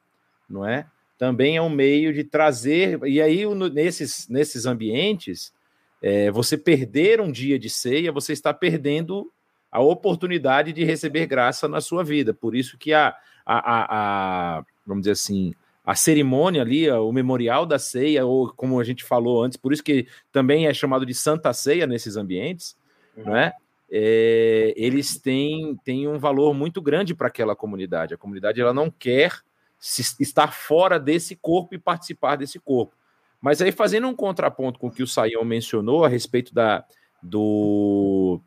[0.49, 0.87] não é?
[1.17, 3.03] Também é um meio de trazer.
[3.05, 3.43] E aí,
[3.73, 5.55] nesses, nesses ambientes,
[6.03, 9.33] é, você perder um dia de ceia, você está perdendo
[9.73, 12.35] a oportunidade de receber graça na sua vida.
[12.35, 13.17] Por isso que a,
[13.47, 18.79] a, a, a vamos dizer assim, a cerimônia ali, o memorial da ceia, ou como
[18.79, 22.77] a gente falou antes, por isso que também é chamado de Santa Ceia nesses ambientes,
[23.17, 23.33] uhum.
[23.33, 23.53] né?
[23.91, 28.15] É, eles têm, têm um valor muito grande para aquela comunidade.
[28.15, 29.41] A comunidade ela não quer
[29.79, 32.95] se, estar fora desse corpo e participar desse corpo.
[33.41, 36.85] Mas aí, fazendo um contraponto com o que o Saião mencionou a respeito da,
[37.23, 38.41] do,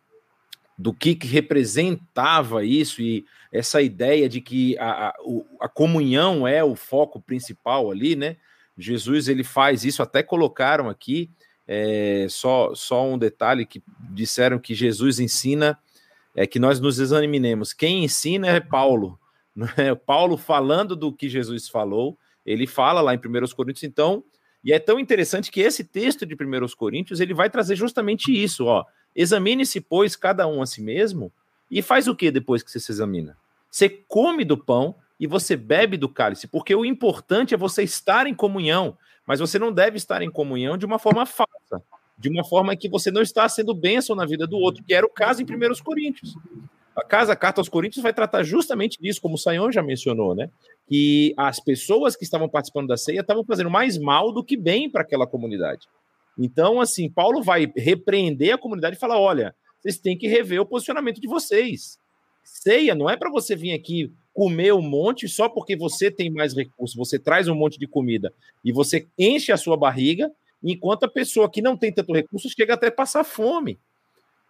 [0.78, 5.14] do que, que representava isso e essa ideia de que a, a,
[5.62, 8.38] a, comunhão é o foco principal ali, né?
[8.78, 11.30] Jesus ele faz isso, até colocaram aqui,
[11.72, 15.78] é, só, só um detalhe que disseram que Jesus ensina
[16.36, 17.74] é que nós nos examinemos.
[17.74, 19.20] Quem ensina é Paulo,
[19.78, 19.94] é?
[19.94, 24.24] Paulo falando do que Jesus falou, ele fala lá em 1 Coríntios, então,
[24.64, 28.66] e é tão interessante que esse texto de 1 Coríntios ele vai trazer justamente isso,
[28.66, 28.84] ó.
[29.16, 31.32] Examine-se, pois, cada um a si mesmo,
[31.70, 33.38] e faz o que depois que você se examina?
[33.70, 38.26] Você come do pão e você bebe do cálice, porque o importante é você estar
[38.26, 41.59] em comunhão, mas você não deve estar em comunhão de uma forma falsa,
[42.18, 45.06] de uma forma que você não está sendo bênção na vida do outro, que era
[45.06, 46.36] o caso em 1 Coríntios.
[46.96, 50.36] A casa, a carta aos Coríntios, vai tratar justamente disso, como o Sayão já mencionou,
[50.36, 50.50] né?
[50.88, 54.90] Que as pessoas que estavam participando da ceia estavam fazendo mais mal do que bem
[54.90, 55.88] para aquela comunidade.
[56.38, 60.66] Então, assim, Paulo vai repreender a comunidade e falar: olha, vocês têm que rever o
[60.66, 61.98] posicionamento de vocês.
[62.44, 66.56] Ceia não é para você vir aqui comer um monte só porque você tem mais
[66.56, 70.32] recursos, você traz um monte de comida e você enche a sua barriga,
[70.64, 73.80] enquanto a pessoa que não tem tanto recurso chega até passar fome.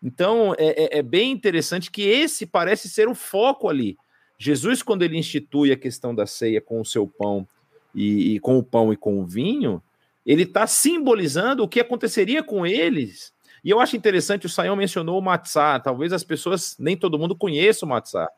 [0.02, 3.98] Então, é, é, é bem interessante que esse parece ser o foco ali.
[4.38, 7.45] Jesus, quando ele institui a questão da ceia com o seu pão
[7.93, 9.84] e, e com o pão e com o vinho,
[10.26, 13.34] ele está simbolizando o que aconteceria com eles.
[13.63, 17.36] E eu acho interessante, o Sayão mencionou o Matzá, talvez as pessoas, nem todo mundo
[17.36, 18.30] conheça o Matzá.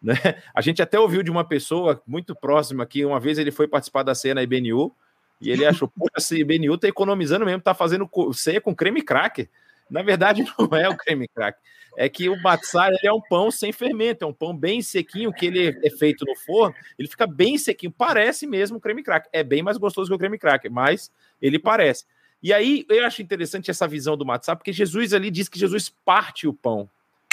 [0.00, 0.14] Né?
[0.54, 4.02] A gente até ouviu de uma pessoa muito próxima que uma vez ele foi participar
[4.02, 4.94] da ceia na IBNU
[5.40, 9.48] e ele achou, poxa, esse IBNU está economizando mesmo, está fazendo ceia com creme cracker.
[9.90, 11.60] Na verdade, não é o creme cracker.
[11.96, 15.46] É que o matzah é um pão sem fermento, é um pão bem sequinho, que
[15.46, 19.28] ele é feito no forno, ele fica bem sequinho, parece mesmo creme cracker.
[19.32, 21.10] É bem mais gostoso que o creme cracker, mas
[21.42, 22.04] ele parece.
[22.42, 25.88] E aí eu acho interessante essa visão do matzah, porque Jesus ali diz que Jesus
[25.88, 26.88] parte o pão,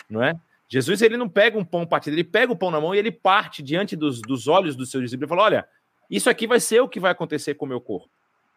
[0.09, 0.33] não é?
[0.67, 3.11] Jesus ele não pega um pão partido, ele pega o pão na mão e ele
[3.11, 5.67] parte diante dos, dos olhos dos seus discípulos e fala: Olha,
[6.09, 8.09] isso aqui vai ser o que vai acontecer com o meu corpo.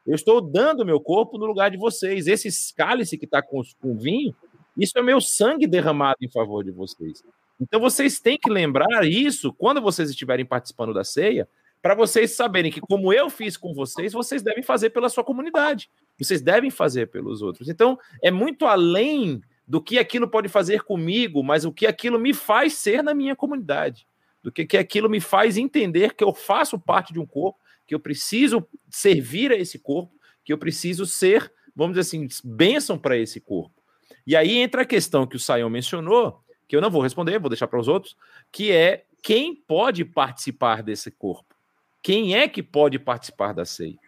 [0.07, 2.27] Eu estou dando meu corpo no lugar de vocês.
[2.27, 4.35] Esse cálice que está com, com vinho,
[4.77, 7.23] isso é meu sangue derramado em favor de vocês.
[7.61, 11.47] Então vocês têm que lembrar isso quando vocês estiverem participando da ceia,
[11.83, 15.91] para vocês saberem que, como eu fiz com vocês, vocês devem fazer pela sua comunidade.
[16.19, 17.69] Vocês devem fazer pelos outros.
[17.69, 22.35] Então, é muito além do que aquilo pode fazer comigo, mas o que aquilo me
[22.35, 24.07] faz ser na minha comunidade.
[24.43, 27.95] Do que, que aquilo me faz entender que eu faço parte de um corpo, que
[27.95, 33.17] eu preciso servir a esse corpo, que eu preciso ser, vamos dizer assim, bênção para
[33.17, 33.83] esse corpo.
[34.27, 37.51] E aí entra a questão que o Sayão mencionou, que eu não vou responder, vou
[37.51, 38.17] deixar para os outros,
[38.51, 41.55] que é quem pode participar desse corpo?
[42.03, 43.99] Quem é que pode participar da ceia?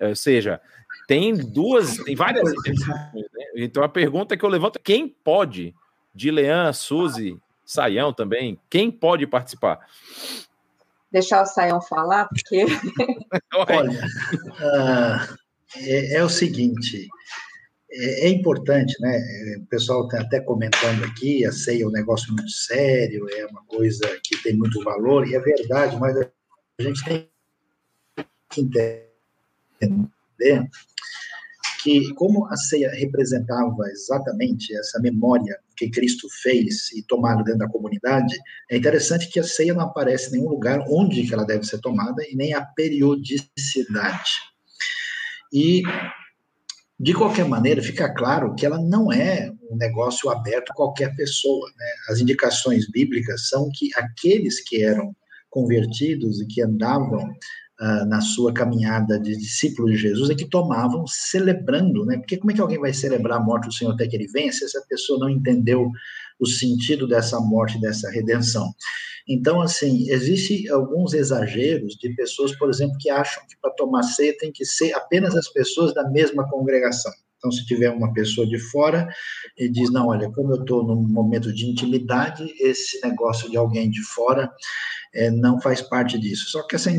[0.00, 0.60] Ou seja,
[1.06, 2.44] tem duas, tem várias.
[3.12, 3.44] Né?
[3.56, 5.74] Então a pergunta que eu levanto é quem pode?
[6.14, 9.86] De Leão, Suzy, Saião também, quem pode participar?
[11.12, 12.64] Deixar o Saião falar, porque.
[13.54, 14.06] Olha,
[14.46, 15.38] uh,
[15.76, 17.06] é, é, o seguinte.
[17.90, 19.20] É, é, importante, né?
[19.58, 23.62] O pessoal está até comentando aqui, a ceia é um negócio muito sério, é uma
[23.64, 27.28] coisa que tem muito valor, e é verdade, mas a gente tem
[28.48, 29.10] que entender
[31.82, 37.68] que como a ceia representava exatamente essa memória que Cristo fez e tomada dentro da
[37.68, 38.36] comunidade,
[38.70, 41.80] é interessante que a ceia não aparece em nenhum lugar onde que ela deve ser
[41.80, 44.32] tomada e nem a periodicidade.
[45.52, 45.82] E
[47.00, 51.70] De qualquer maneira, fica claro que ela não é um negócio aberto a qualquer pessoa.
[51.76, 51.86] Né?
[52.08, 55.14] As indicações bíblicas são que aqueles que eram
[55.48, 57.32] convertidos e que andavam
[57.80, 62.18] uh, na sua caminhada de discípulo de Jesus é que tomavam celebrando, né?
[62.18, 64.58] Porque como é que alguém vai celebrar a morte do Senhor até que ele vença
[64.58, 65.90] se essa pessoa não entendeu
[66.38, 68.72] o sentido dessa morte, dessa redenção?
[69.28, 74.34] Então, assim, existe alguns exageros de pessoas, por exemplo, que acham que para tomar ceia
[74.38, 77.12] tem que ser apenas as pessoas da mesma congregação.
[77.36, 79.08] Então, se tiver uma pessoa de fora
[79.56, 83.88] e diz, não, olha, como eu estou num momento de intimidade, esse negócio de alguém
[83.90, 84.50] de fora
[85.14, 86.48] é, não faz parte disso.
[86.48, 86.90] Só que essa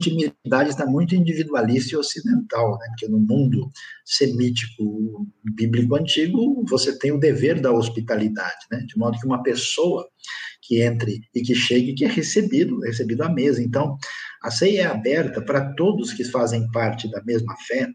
[0.00, 2.86] intimidade está muito individualista e ocidental, né?
[2.88, 3.70] porque no mundo
[4.04, 8.80] semítico bíblico antigo você tem o dever da hospitalidade, né?
[8.86, 10.06] de modo que uma pessoa
[10.62, 13.62] que entre e que chegue que é recebido, é recebido à mesa.
[13.62, 13.96] Então,
[14.42, 17.88] a ceia é aberta para todos que fazem parte da mesma fé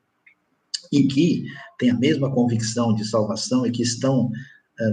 [0.92, 1.46] e que
[1.78, 4.30] têm a mesma convicção de salvação e que estão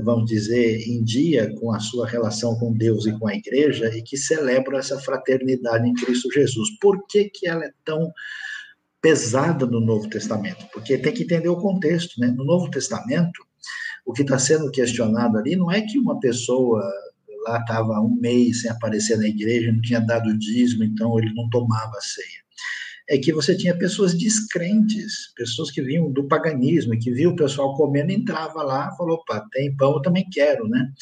[0.05, 4.03] vamos dizer, em dia com a sua relação com Deus e com a igreja e
[4.03, 6.70] que celebram essa fraternidade em Cristo Jesus.
[6.81, 8.12] Por que, que ela é tão
[9.01, 10.66] pesada no Novo Testamento?
[10.72, 12.29] Porque tem que entender o contexto, né?
[12.29, 13.40] No Novo Testamento,
[14.05, 16.83] o que está sendo questionado ali não é que uma pessoa
[17.44, 21.48] lá estava um mês sem aparecer na igreja, não tinha dado dízimo, então ele não
[21.51, 22.47] tomava ceia
[23.08, 27.74] é que você tinha pessoas descrentes, pessoas que vinham do paganismo, que viam o pessoal
[27.74, 30.92] comendo, entrava lá, falou, opa, tem pão, eu também quero, né?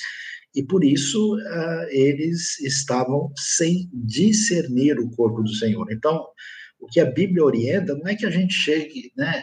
[0.54, 5.90] E por isso uh, eles estavam sem discernir o corpo do Senhor.
[5.90, 6.24] Então,
[6.78, 9.42] o que a Bíblia orienta não é que a gente chegue, né,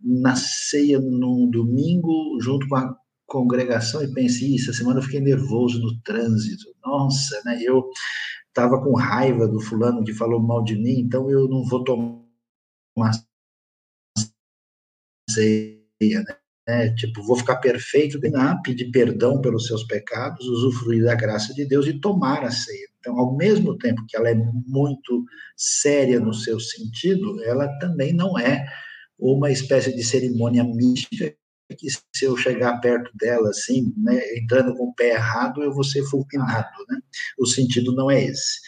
[0.00, 2.94] na ceia num domingo junto com a
[3.26, 6.66] congregação e pense, isso, essa semana eu fiquei nervoso no trânsito.
[6.84, 7.58] Nossa, né?
[7.60, 7.84] Eu
[8.56, 13.12] estava com raiva do fulano que falou mal de mim, então eu não vou tomar
[15.30, 16.24] ceia,
[16.66, 16.94] né?
[16.94, 21.86] Tipo, vou ficar perfeito, não, pedir perdão pelos seus pecados, usufruir da graça de Deus
[21.86, 22.88] e tomar a ceia.
[22.98, 28.38] Então, ao mesmo tempo que ela é muito séria no seu sentido, ela também não
[28.38, 28.66] é
[29.18, 31.36] uma espécie de cerimônia mística
[31.74, 35.84] que se eu chegar perto dela, assim, né, entrando com o pé errado, eu vou
[35.84, 36.98] ser fulminado, né?
[37.38, 38.60] O sentido não é esse.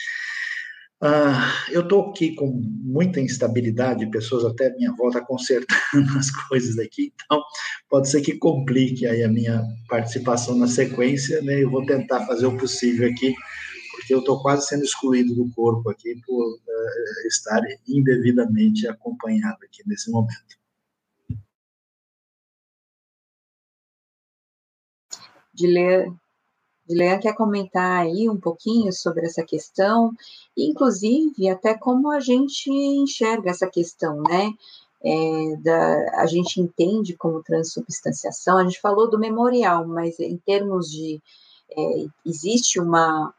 [1.01, 5.69] Ah, eu estou aqui com muita instabilidade, pessoas até a minha volta consertando
[6.19, 7.41] as coisas aqui, então
[7.89, 11.63] pode ser que complique aí a minha participação na sequência, né?
[11.63, 13.33] Eu vou tentar fazer o possível aqui,
[13.93, 19.85] porque eu estou quase sendo excluído do corpo aqui por uh, estar indevidamente acompanhado aqui
[19.87, 20.58] nesse momento.
[26.89, 30.13] Dilean quer comentar aí um pouquinho sobre essa questão,
[30.57, 34.53] inclusive até como a gente enxerga essa questão, né?
[35.01, 40.91] É, da, a gente entende como transubstanciação, a gente falou do memorial, mas em termos
[40.91, 41.23] de
[41.77, 43.33] é, existe uma,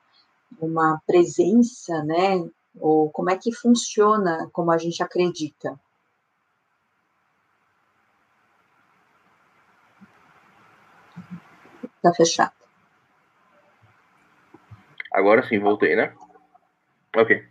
[0.62, 2.48] uma presença, né?
[2.80, 5.78] Ou como é que funciona como a gente acredita?
[12.02, 12.52] Tá fechado.
[15.12, 16.14] Agora sim, voltei, né?
[17.16, 17.44] Ok.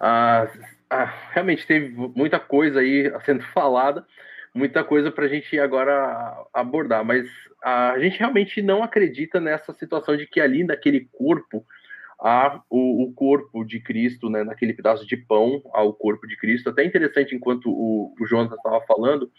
[0.00, 0.48] Ah,
[0.88, 4.06] ah, realmente teve muita coisa aí sendo falada,
[4.54, 7.28] muita coisa para a gente agora abordar, mas
[7.62, 11.66] a gente realmente não acredita nessa situação de que ali naquele corpo
[12.24, 16.70] há o, o corpo de Cristo, né, naquele pedaço de pão, ao corpo de Cristo.
[16.70, 19.30] Até interessante, enquanto o, o Jonas estava falando,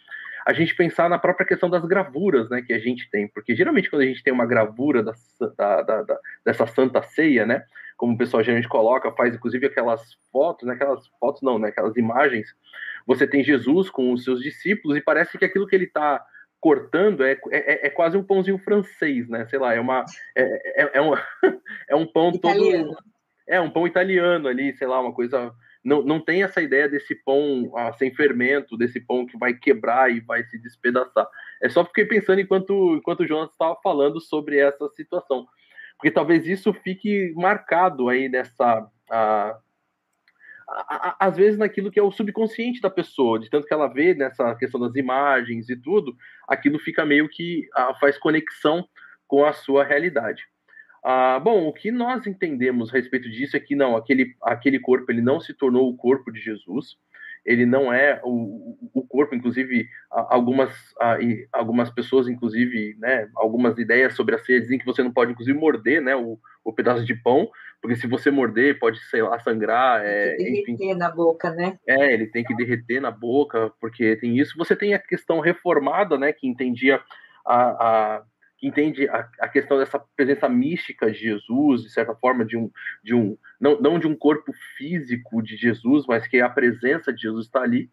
[0.46, 3.90] a gente pensar na própria questão das gravuras né, que a gente tem, porque geralmente
[3.90, 5.14] quando a gente tem uma gravura da,
[5.58, 7.64] da, da, dessa Santa Ceia, né,
[7.98, 11.98] como o pessoal geralmente coloca, faz inclusive aquelas fotos, né, aquelas fotos não, né, aquelas
[11.98, 12.54] imagens,
[13.08, 16.24] você tem Jesus com os seus discípulos e parece que aquilo que ele está
[16.66, 19.46] cortando é, é, é, quase um pãozinho francês, né?
[19.46, 20.04] Sei lá, é uma
[20.36, 21.14] é, é, é um,
[21.88, 22.88] é um pão italiano.
[22.88, 22.98] todo
[23.48, 27.14] é um pão italiano ali, sei lá, uma coisa não, não tem essa ideia desse
[27.14, 31.28] pão ah, sem fermento, desse pão que vai quebrar e vai se despedaçar.
[31.62, 35.46] É só fiquei pensando enquanto, enquanto o Jonas estava falando sobre essa situação.
[35.98, 38.90] Porque talvez isso fique marcado aí nessa.
[39.12, 39.56] Ah,
[41.20, 44.56] às vezes naquilo que é o subconsciente da pessoa, de tanto que ela vê nessa
[44.56, 46.16] questão das imagens e tudo,
[46.48, 47.68] aquilo fica meio que
[48.00, 48.88] faz conexão
[49.28, 50.44] com a sua realidade.
[51.04, 55.12] Ah, bom, o que nós entendemos a respeito disso é que não, aquele, aquele corpo
[55.12, 56.98] ele não se tornou o corpo de Jesus,
[57.46, 60.72] ele não é o, o, corpo, inclusive algumas,
[61.54, 65.58] algumas pessoas, inclusive, né, algumas ideias sobre a ceia dizem que você não pode, inclusive,
[65.58, 67.48] morder, né, o, o pedaço de pão,
[67.80, 70.04] porque se você morder, pode, sei lá, sangrar.
[70.04, 70.96] É, derreter enfim.
[70.96, 71.78] na boca, né?
[71.88, 74.58] É, ele tem que derreter na boca, porque tem isso.
[74.58, 77.00] Você tem a questão reformada, né, que entendia
[77.46, 78.24] a, a
[78.58, 82.72] que entende a, a, questão dessa presença mística de Jesus, de certa forma, de um,
[83.04, 87.22] de um não, não de um corpo físico de Jesus, mas que a presença de
[87.22, 87.90] Jesus está ali.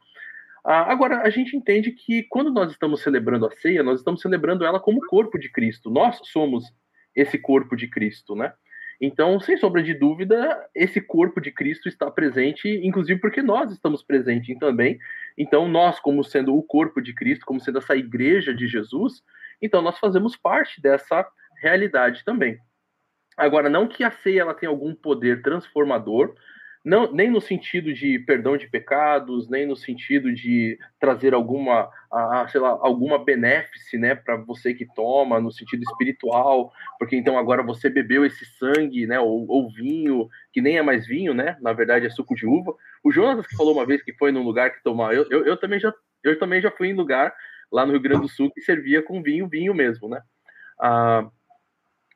[0.65, 4.65] Ah, agora, a gente entende que quando nós estamos celebrando a ceia, nós estamos celebrando
[4.65, 5.91] ela como corpo de Cristo.
[5.91, 6.65] Nós somos
[7.15, 8.53] esse corpo de Cristo, né?
[9.05, 14.01] Então, sem sombra de dúvida, esse corpo de Cristo está presente, inclusive porque nós estamos
[14.01, 14.97] presentes também.
[15.37, 19.21] Então, nós, como sendo o corpo de Cristo, como sendo essa igreja de Jesus,
[19.61, 21.27] então nós fazemos parte dessa
[21.61, 22.57] realidade também.
[23.37, 26.37] Agora, não que a ceia ela tenha algum poder transformador,
[26.85, 32.49] não, nem no sentido de perdão de pecados, nem no sentido de trazer alguma, a,
[32.49, 37.63] sei lá, alguma benéfice, né, para você que toma, no sentido espiritual, porque então agora
[37.63, 41.73] você bebeu esse sangue, né, ou, ou, vinho, que nem é mais vinho, né, na
[41.73, 42.75] verdade é suco de uva.
[43.05, 45.57] O Jonas que falou uma vez que foi num lugar que tomava, eu, eu, eu
[45.57, 47.33] também já, eu também já fui em lugar
[47.71, 50.21] lá no Rio Grande do Sul que servia com vinho, vinho mesmo, né.
[50.81, 51.31] Ah,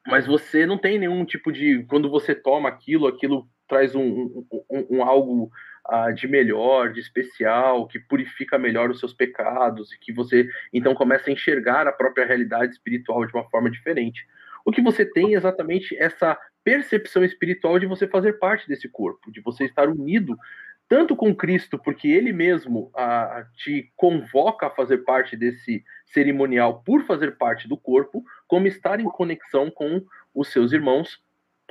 [0.08, 4.86] mas você não tem nenhum tipo de, quando você toma aquilo, aquilo traz um, um,
[4.90, 5.50] um, algo
[5.88, 10.94] uh, de melhor, de especial, que purifica melhor os seus pecados e que você então
[10.94, 14.26] começa a enxergar a própria realidade espiritual de uma forma diferente.
[14.64, 19.30] O que você tem é exatamente essa percepção espiritual de você fazer parte desse corpo,
[19.30, 20.36] de você estar unido
[20.88, 27.04] tanto com Cristo, porque Ele mesmo uh, te convoca a fazer parte desse cerimonial por
[27.04, 30.04] fazer parte do corpo, como estar em conexão com
[30.34, 31.20] os seus irmãos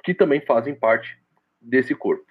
[0.03, 1.17] que também fazem parte
[1.65, 2.25] desse corpo.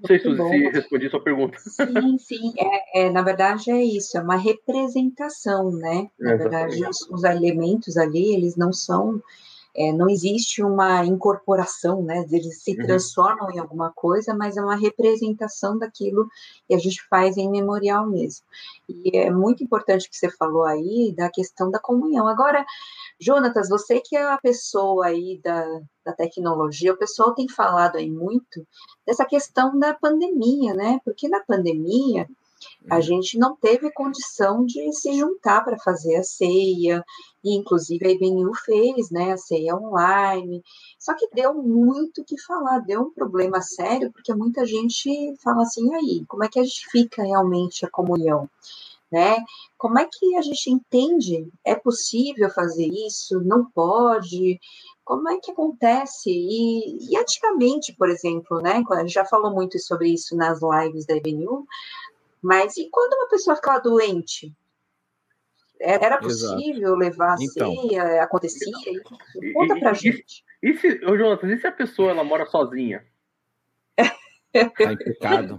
[0.00, 1.56] Não sei, se respondi sua pergunta.
[1.60, 2.52] Sim, sim.
[2.58, 6.10] É, é, na verdade, é isso, é uma representação, né?
[6.18, 9.22] Na é, verdade, os, os, elementos ali, eles não são.
[9.74, 12.26] É, não existe uma incorporação, né?
[12.30, 12.86] Eles se uhum.
[12.86, 16.28] transformam em alguma coisa, mas é uma representação daquilo
[16.68, 18.44] que a gente faz em memorial mesmo.
[18.88, 22.28] E é muito importante que você falou aí da questão da comunhão.
[22.28, 22.64] Agora,
[23.18, 25.64] Jonatas, você que é a pessoa aí da,
[26.04, 28.66] da tecnologia, o pessoal tem falado aí muito
[29.06, 31.00] dessa questão da pandemia, né?
[31.04, 32.28] Porque na pandemia
[32.90, 33.02] a uhum.
[33.02, 37.04] gente não teve condição de se juntar para fazer a ceia,
[37.44, 40.62] e inclusive a IBNU fez, né, a ceia online,
[40.98, 45.94] só que deu muito que falar, deu um problema sério, porque muita gente fala assim,
[45.94, 48.48] aí, como é que a gente fica realmente a comunhão?
[49.12, 49.36] né?
[49.76, 51.46] Como é que a gente entende?
[51.62, 53.40] É possível fazer isso?
[53.40, 54.58] Não pode?
[55.04, 56.30] Como é que acontece?
[56.30, 58.82] E, e antigamente, por exemplo, né?
[58.90, 61.66] A gente já falou muito sobre isso nas lives da EBNU,
[62.42, 64.54] mas e quando uma pessoa ficava doente?
[65.80, 66.96] Era possível Exato.
[66.96, 68.22] levar a então, ceia?
[68.22, 68.72] Acontecia?
[69.52, 70.44] Conta pra e, gente.
[70.62, 73.04] E se, Jonathan, e se a pessoa ela mora sozinha?
[74.52, 75.58] Tá em pecado.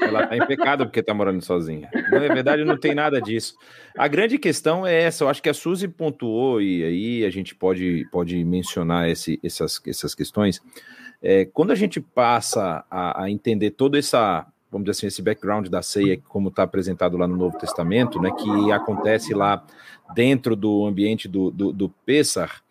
[0.00, 1.88] Ela tá em pecado porque tá morando sozinha.
[2.10, 3.54] Na verdade, não tem nada disso.
[3.96, 5.22] A grande questão é essa.
[5.22, 9.80] Eu acho que a Suzy pontuou, e aí a gente pode, pode mencionar esse, essas,
[9.86, 10.60] essas questões.
[11.22, 15.68] É, quando a gente passa a, a, entender toda essa, vamos dizer assim, esse background
[15.68, 19.64] da ceia, como está apresentado lá no Novo Testamento, né, que acontece lá
[20.14, 22.62] dentro do ambiente do, do, do Pessar,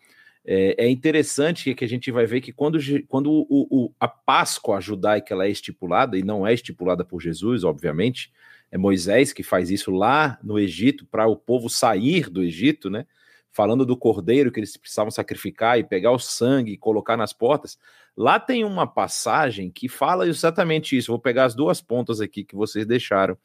[0.44, 2.76] é, é, interessante que a gente vai ver que quando,
[3.06, 7.62] quando o, o, a Páscoa judaica ela é estipulada, e não é estipulada por Jesus,
[7.62, 8.32] obviamente,
[8.72, 13.06] é Moisés que faz isso lá no Egito para o povo sair do Egito, né?
[13.52, 17.78] Falando do cordeiro que eles precisavam sacrificar e pegar o sangue e colocar nas portas.
[18.16, 21.12] Lá tem uma passagem que fala exatamente isso.
[21.12, 23.36] Vou pegar as duas pontas aqui que vocês deixaram.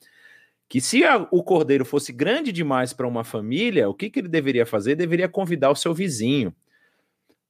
[0.70, 4.28] Que se a, o cordeiro fosse grande demais para uma família, o que, que ele
[4.28, 4.95] deveria fazer?
[4.95, 6.53] Deveria convidar o seu vizinho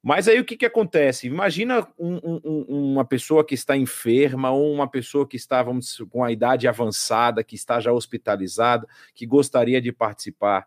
[0.08, 1.28] mas aí o que, que acontece?
[1.28, 6.24] Imagina um, um, uma pessoa que está enferma ou uma pessoa que está, vamos com
[6.24, 10.66] a idade avançada, que está já hospitalizada, que gostaria de participar.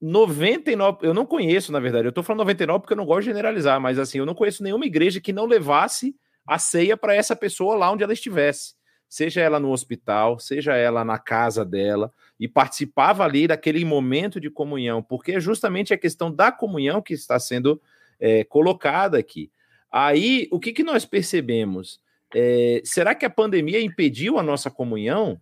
[0.00, 3.30] 99, eu não conheço, na verdade, eu estou falando 99 porque eu não gosto de
[3.30, 6.14] generalizar, mas assim, eu não conheço nenhuma igreja que não levasse
[6.46, 8.74] a ceia para essa pessoa lá onde ela estivesse,
[9.08, 14.48] seja ela no hospital, seja ela na casa dela, e participava ali daquele momento de
[14.48, 17.80] comunhão, porque é justamente a questão da comunhão que está sendo
[18.20, 19.50] é, colocada aqui.
[19.90, 22.00] Aí, o que, que nós percebemos?
[22.34, 25.40] É, será que a pandemia impediu a nossa comunhão?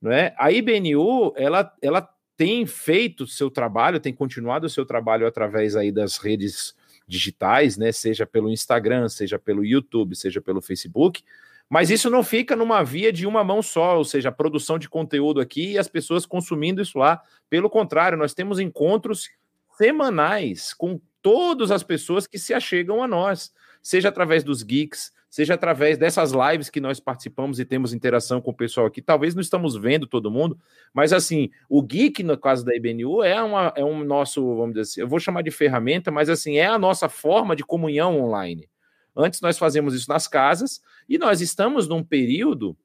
[0.00, 0.34] Não é?
[0.38, 2.08] A IBNU, ela, ela
[2.38, 6.72] tem feito seu trabalho, tem continuado o seu trabalho através aí das redes
[7.04, 7.90] digitais, né?
[7.90, 11.24] Seja pelo Instagram, seja pelo YouTube, seja pelo Facebook,
[11.68, 14.88] Mas isso não fica numa via de uma mão só, ou seja, a produção de
[14.88, 17.20] conteúdo aqui e as pessoas consumindo isso lá.
[17.50, 19.28] Pelo contrário, nós temos encontros
[19.76, 25.54] semanais com todas as pessoas que se achegam a nós, seja através dos geeks, seja
[25.54, 29.02] através dessas lives que nós participamos e temos interação com o pessoal aqui.
[29.02, 30.58] Talvez não estamos vendo todo mundo,
[30.92, 34.80] mas assim, o geek, no caso da IBNU, é, uma, é um nosso, vamos dizer
[34.82, 38.68] assim, eu vou chamar de ferramenta, mas assim, é a nossa forma de comunhão online.
[39.14, 42.76] Antes nós fazíamos isso nas casas e nós estamos num período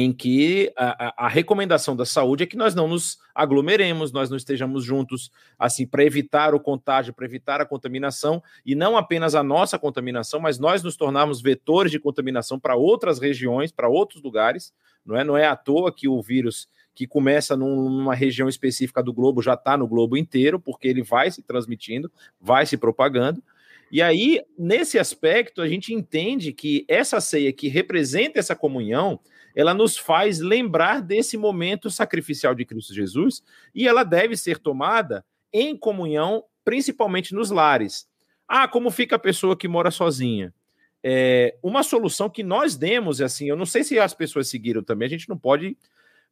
[0.00, 4.36] em que a, a, recomendação da saúde é que nós não nos aglomeremos, nós não
[4.36, 5.28] estejamos juntos,
[5.58, 10.38] assim, para evitar o contágio, para evitar a contaminação, e não apenas a nossa contaminação,
[10.38, 14.72] mas nós nos tornarmos vetores de contaminação para outras regiões, para outros lugares,
[15.04, 15.24] não é?
[15.24, 19.54] Não é à toa que o vírus que começa numa região específica do globo já
[19.54, 22.08] está no globo inteiro, porque ele vai se transmitindo,
[22.40, 23.42] vai se propagando.
[23.90, 29.18] E aí, nesse aspecto, a gente entende que essa ceia que representa essa comunhão,
[29.58, 33.42] ela nos faz lembrar desse momento sacrificial de Cristo Jesus
[33.74, 38.08] e ela deve ser tomada em comunhão, principalmente nos lares.
[38.46, 40.54] Ah, como fica a pessoa que mora sozinha?
[41.02, 45.06] É, uma solução que nós demos, assim, eu não sei se as pessoas seguiram também,
[45.06, 45.76] a gente não pode,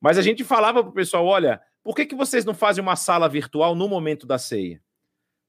[0.01, 2.95] mas a gente falava para o pessoal: olha, por que, que vocês não fazem uma
[2.95, 4.81] sala virtual no momento da ceia?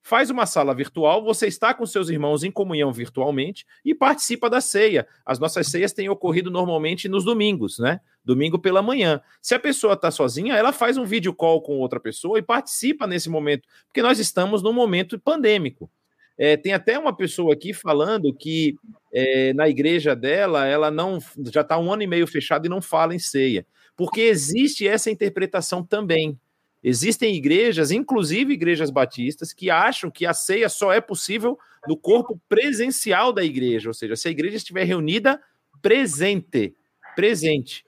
[0.07, 4.61] Faz uma sala virtual, você está com seus irmãos em comunhão virtualmente e participa da
[4.61, 5.05] ceia.
[5.25, 7.99] As nossas ceias têm ocorrido normalmente nos domingos, né?
[8.23, 9.19] Domingo pela manhã.
[9.41, 13.05] Se a pessoa está sozinha, ela faz um vídeo call com outra pessoa e participa
[13.05, 15.91] nesse momento, porque nós estamos num momento pandêmico.
[16.37, 18.77] É, tem até uma pessoa aqui falando que
[19.11, 21.19] é, na igreja dela, ela não
[21.51, 25.11] já está um ano e meio fechada e não fala em ceia, porque existe essa
[25.11, 26.39] interpretação também.
[26.83, 31.57] Existem igrejas, inclusive igrejas batistas, que acham que a ceia só é possível
[31.87, 35.41] no corpo presencial da igreja, ou seja, se a igreja estiver reunida
[35.81, 36.75] presente,
[37.15, 37.85] presente.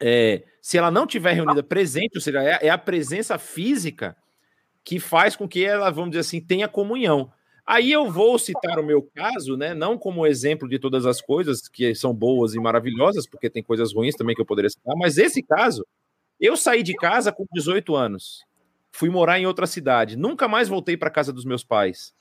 [0.00, 4.16] É, se ela não estiver reunida presente, ou seja, é, é, a presença física
[4.82, 7.32] que faz com que ela, vamos dizer assim, tenha comunhão.
[7.66, 9.72] Aí eu vou citar o meu caso, né?
[9.72, 13.94] Não como exemplo de todas as coisas que são boas e maravilhosas, porque tem coisas
[13.94, 15.86] ruins também que eu poderia citar, mas esse caso
[16.40, 18.44] eu saí de casa com 18 anos,
[18.92, 22.14] fui morar em outra cidade, nunca mais voltei para casa dos meus pais.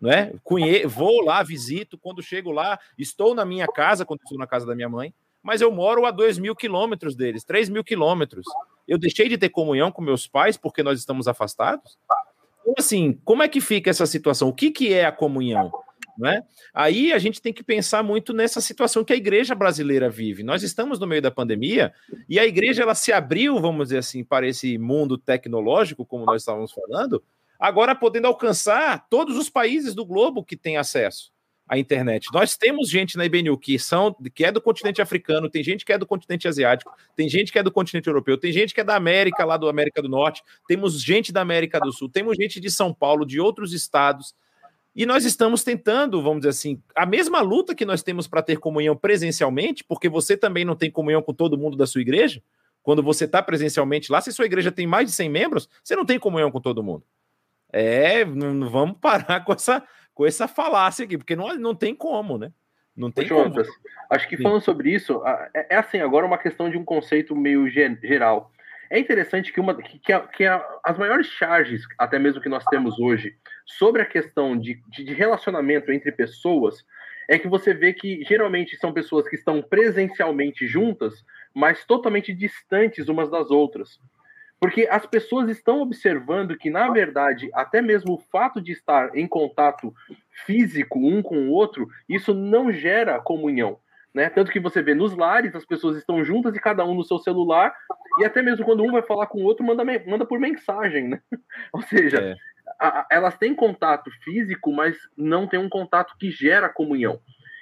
[0.00, 0.32] Né?
[0.44, 0.84] Cunhe...
[0.86, 4.74] Vou lá, visito, quando chego lá, estou na minha casa, quando estou na casa da
[4.74, 8.44] minha mãe, mas eu moro a 2 mil quilômetros deles, 3 mil quilômetros.
[8.86, 11.96] Eu deixei de ter comunhão com meus pais porque nós estamos afastados?
[12.60, 14.48] Então, assim, como é que fica essa situação?
[14.48, 15.70] O que, que é a comunhão?
[16.18, 16.42] Né?
[16.72, 20.42] Aí a gente tem que pensar muito nessa situação que a igreja brasileira vive.
[20.42, 21.92] Nós estamos no meio da pandemia
[22.28, 26.42] e a igreja ela se abriu, vamos dizer assim, para esse mundo tecnológico, como nós
[26.42, 27.22] estávamos falando,
[27.58, 31.32] agora podendo alcançar todos os países do globo que têm acesso
[31.68, 32.28] à internet.
[32.32, 35.92] Nós temos gente na IBNU que são que é do continente africano, tem gente que
[35.92, 38.84] é do continente asiático, tem gente que é do continente europeu, tem gente que é
[38.84, 42.60] da América, lá do América do Norte, temos gente da América do Sul, temos gente
[42.60, 44.34] de São Paulo, de outros estados.
[44.96, 48.56] E nós estamos tentando, vamos dizer assim, a mesma luta que nós temos para ter
[48.58, 52.42] comunhão presencialmente, porque você também não tem comunhão com todo mundo da sua igreja.
[52.82, 56.06] Quando você está presencialmente lá, se sua igreja tem mais de 100 membros, você não
[56.06, 57.04] tem comunhão com todo mundo.
[57.70, 62.38] É, não, vamos parar com essa, com essa falácia aqui, porque não, não tem como,
[62.38, 62.50] né?
[62.96, 63.54] Não tem como.
[64.08, 65.22] acho que falando sobre isso,
[65.54, 68.50] é, é assim, agora uma questão de um conceito meio geral.
[68.90, 72.48] É interessante que, uma, que, que, a, que a, as maiores charges, até mesmo que
[72.48, 76.84] nós temos hoje, sobre a questão de, de, de relacionamento entre pessoas,
[77.28, 83.08] é que você vê que geralmente são pessoas que estão presencialmente juntas, mas totalmente distantes
[83.08, 84.00] umas das outras.
[84.60, 89.26] Porque as pessoas estão observando que, na verdade, até mesmo o fato de estar em
[89.26, 89.92] contato
[90.46, 93.78] físico um com o outro, isso não gera comunhão.
[94.16, 94.30] Né?
[94.30, 97.18] Tanto que você vê nos lares, as pessoas estão juntas e cada um no seu
[97.18, 97.76] celular,
[98.18, 101.20] e até mesmo quando um vai falar com o outro, manda, manda por mensagem, né?
[101.70, 102.34] Ou seja, é.
[102.80, 107.20] a, a, elas têm contato físico, mas não tem um contato que gera comunhão.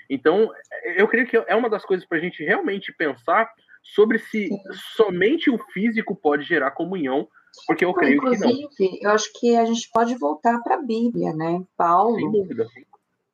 [0.09, 0.49] Então,
[0.97, 3.51] eu creio que é uma das coisas para a gente realmente pensar
[3.83, 4.49] sobre se
[4.97, 7.27] somente o físico pode gerar comunhão,
[7.67, 9.11] porque eu creio Inclusive, que não.
[9.11, 11.65] eu acho que a gente pode voltar para a Bíblia, né?
[11.77, 12.65] Paulo, Sem dúvida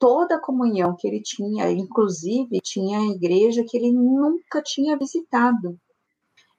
[0.00, 5.78] toda a comunhão que ele tinha, inclusive tinha a igreja que ele nunca tinha visitado.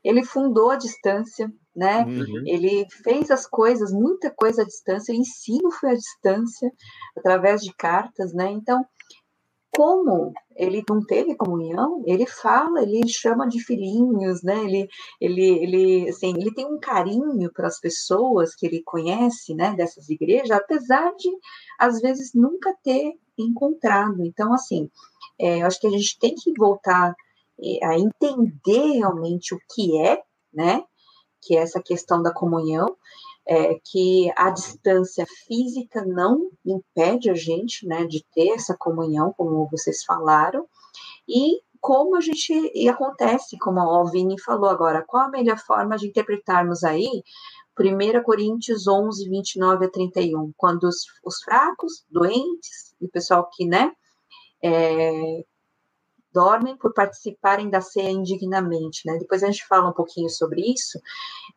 [0.04, 2.06] Ele fundou a distância, né?
[2.06, 2.44] Uhum.
[2.46, 6.72] Ele fez as coisas, muita coisa à distância, o ensino foi à distância,
[7.18, 8.52] através de cartas, né?
[8.52, 8.86] Então,
[9.72, 14.64] como ele não teve comunhão, ele fala, ele chama de filhinhos, né?
[14.66, 14.88] Ele,
[15.20, 19.74] ele, ele, assim, ele tem um carinho para as pessoas que ele conhece, né?
[19.76, 21.30] Dessas igrejas, apesar de
[21.80, 24.24] às vezes nunca ter encontrado.
[24.26, 24.90] Então, assim,
[25.40, 27.16] é, eu acho que a gente tem que voltar
[27.84, 30.22] a entender realmente o que é,
[30.54, 30.84] né?
[31.42, 32.96] Que é essa questão da comunhão,
[33.52, 39.68] é, que a distância física não impede a gente, né, de ter essa comunhão, como
[39.70, 40.66] vocês falaram,
[41.28, 45.98] e como a gente, e acontece, como a Alvini falou agora, qual a melhor forma
[45.98, 47.24] de interpretarmos aí
[47.78, 53.66] 1 Coríntios 11, 29 a 31, quando os, os fracos, doentes, e o pessoal que,
[53.66, 53.92] né,
[54.64, 55.44] é,
[56.34, 59.18] dormem por participarem da ceia indignamente, né?
[59.18, 61.00] Depois a gente fala um pouquinho sobre isso,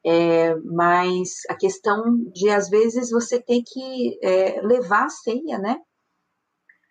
[0.05, 5.81] é, mas a questão de às vezes você ter que é, levar a ceia, né?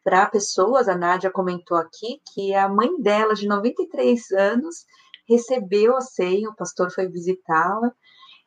[0.04, 4.86] Para pessoas, a Nádia comentou aqui que a mãe dela, de 93 anos,
[5.28, 7.92] recebeu a ceia, o pastor foi visitá-la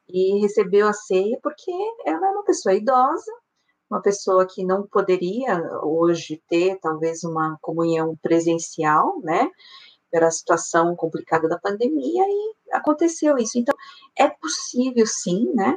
[0.09, 1.73] e recebeu a ceia porque
[2.05, 3.33] ela é uma pessoa idosa,
[3.91, 9.51] uma pessoa que não poderia hoje ter talvez uma comunhão presencial, né?
[10.11, 13.59] Pela situação complicada da pandemia e aconteceu isso.
[13.59, 13.75] Então,
[14.17, 15.77] é possível sim, né?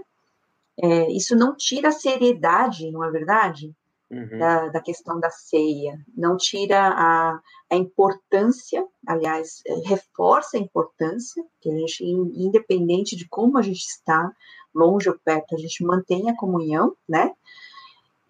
[0.82, 3.76] É, isso não tira a seriedade, não é verdade?
[4.10, 4.40] Uhum.
[4.40, 7.40] Da, da, questão da ceia, não tira a,
[7.70, 13.86] a importância, aliás, é, reforça a importância, que a gente, independente de como a gente
[13.86, 14.32] está,
[14.74, 17.32] longe ou perto, a gente mantém a comunhão, né?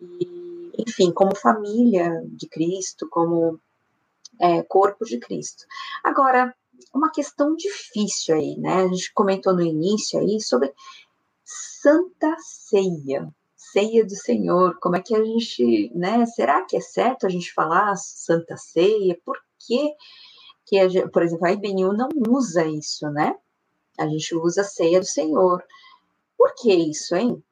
[0.02, 3.60] E, enfim, como família de Cristo, como
[4.40, 5.66] é, corpo de Cristo.
[6.04, 6.56] Agora,
[6.94, 8.84] uma questão difícil aí, né?
[8.84, 10.74] A gente comentou no início aí sobre
[11.44, 14.80] Santa Ceia, Ceia do Senhor.
[14.80, 16.26] Como é que a gente, né?
[16.26, 19.20] Será que é certo a gente falar Santa Ceia?
[19.26, 19.94] Por que,
[20.66, 23.36] que a gente, por exemplo, a IBNU não usa isso, né?
[23.98, 25.64] A gente usa Ceia do Senhor.
[26.38, 27.44] Por que isso, hein?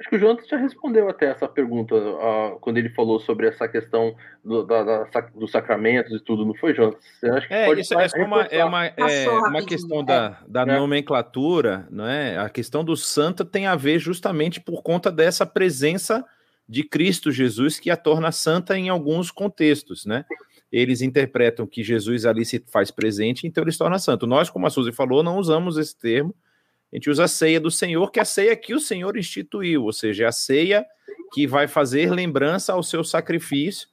[0.00, 3.68] Acho que o Jonathan já respondeu até essa pergunta uh, quando ele falou sobre essa
[3.68, 8.24] questão do, da, da, dos sacramentos e tudo, não foi, que é, pode isso é
[8.24, 10.04] uma, é uma, é uma questão é.
[10.04, 10.78] da, da é.
[10.78, 12.36] nomenclatura, não é?
[12.36, 16.24] A questão do santa tem a ver justamente por conta dessa presença
[16.68, 20.24] de Cristo Jesus que a torna santa em alguns contextos, né?
[20.72, 24.26] Eles interpretam que Jesus ali se faz presente, então ele se torna santo.
[24.26, 26.34] Nós, como a Suzy falou, não usamos esse termo,
[26.92, 29.84] a gente usa a ceia do Senhor, que é a ceia que o Senhor instituiu,
[29.84, 30.86] ou seja, é a ceia
[31.32, 33.88] que vai fazer lembrança ao seu sacrifício.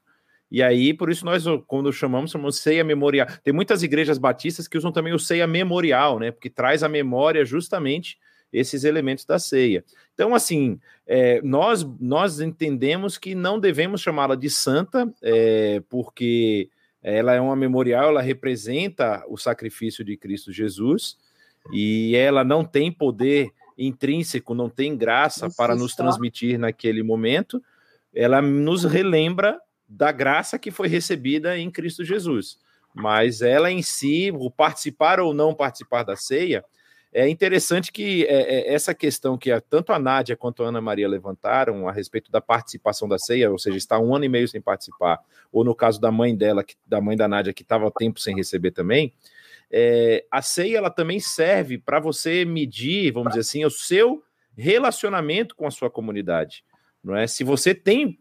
[0.51, 3.25] E aí, por isso, nós, quando chamamos, chamamos ceia memorial.
[3.43, 6.29] Tem muitas igrejas batistas que usam também o ceia memorial, né?
[6.29, 8.17] Porque traz à memória justamente
[8.51, 9.83] esses elementos da ceia.
[10.13, 10.77] Então, assim,
[11.07, 16.69] é, nós, nós entendemos que não devemos chamá-la de santa, é, porque
[17.01, 21.17] ela é uma memorial, ela representa o sacrifício de Cristo Jesus
[21.71, 27.61] e ela não tem poder intrínseco, não tem graça Isso para nos transmitir naquele momento,
[28.13, 32.57] ela nos relembra da graça que foi recebida em Cristo Jesus.
[32.93, 36.63] Mas ela em si, o participar ou não participar da ceia,
[37.13, 41.09] é interessante que é, é, essa questão que tanto a Nádia quanto a Ana Maria
[41.09, 44.61] levantaram a respeito da participação da ceia, ou seja, está um ano e meio sem
[44.61, 45.19] participar,
[45.51, 48.33] ou no caso da mãe dela, que, da mãe da Nádia, que estava tempo sem
[48.33, 49.13] receber também,
[49.71, 54.21] é, a ceia ela também serve para você medir, vamos dizer assim, o seu
[54.55, 56.65] relacionamento com a sua comunidade,
[57.03, 57.25] não é?
[57.25, 58.19] Se você tem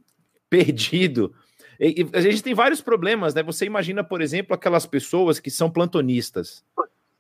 [0.49, 1.35] perdido,
[1.79, 3.43] e, e a gente tem vários problemas, né?
[3.43, 6.65] Você imagina, por exemplo, aquelas pessoas que são plantonistas,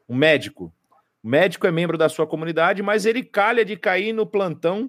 [0.08, 0.72] um médico,
[1.22, 4.88] o médico é membro da sua comunidade, mas ele calha de cair no plantão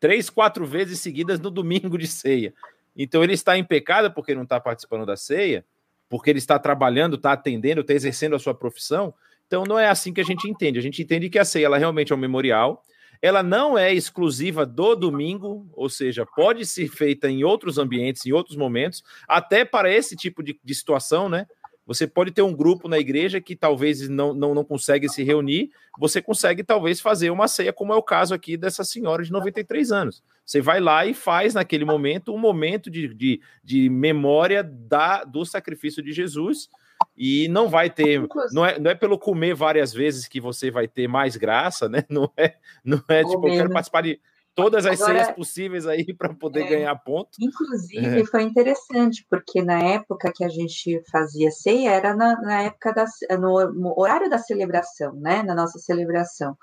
[0.00, 2.52] três, quatro vezes seguidas no domingo de ceia.
[2.96, 5.64] Então ele está em pecado porque não está participando da ceia
[6.08, 9.14] porque ele está trabalhando, está atendendo, está exercendo a sua profissão.
[9.46, 10.78] Então não é assim que a gente entende.
[10.78, 12.82] A gente entende que a ceia ela realmente é um memorial.
[13.20, 18.32] Ela não é exclusiva do domingo, ou seja, pode ser feita em outros ambientes, em
[18.32, 21.46] outros momentos, até para esse tipo de, de situação, né?
[21.88, 25.70] Você pode ter um grupo na igreja que talvez não, não, não consegue se reunir,
[25.98, 29.90] você consegue talvez fazer uma ceia, como é o caso aqui dessa senhora de 93
[29.90, 30.22] anos.
[30.44, 35.46] Você vai lá e faz naquele momento um momento de, de, de memória da, do
[35.46, 36.68] sacrifício de Jesus.
[37.16, 38.20] E não vai ter,
[38.52, 42.04] não é, não é pelo comer várias vezes que você vai ter mais graça, né?
[42.10, 44.20] Não é, não é tipo, eu quero participar de
[44.58, 47.30] todas as Agora, ceias possíveis aí para poder é, ganhar ponto.
[47.40, 48.24] Inclusive, é.
[48.24, 53.04] foi interessante, porque na época que a gente fazia ceia, era na, na época da,
[53.38, 55.44] no, no, horário da celebração, né?
[55.44, 56.56] Na nossa celebração.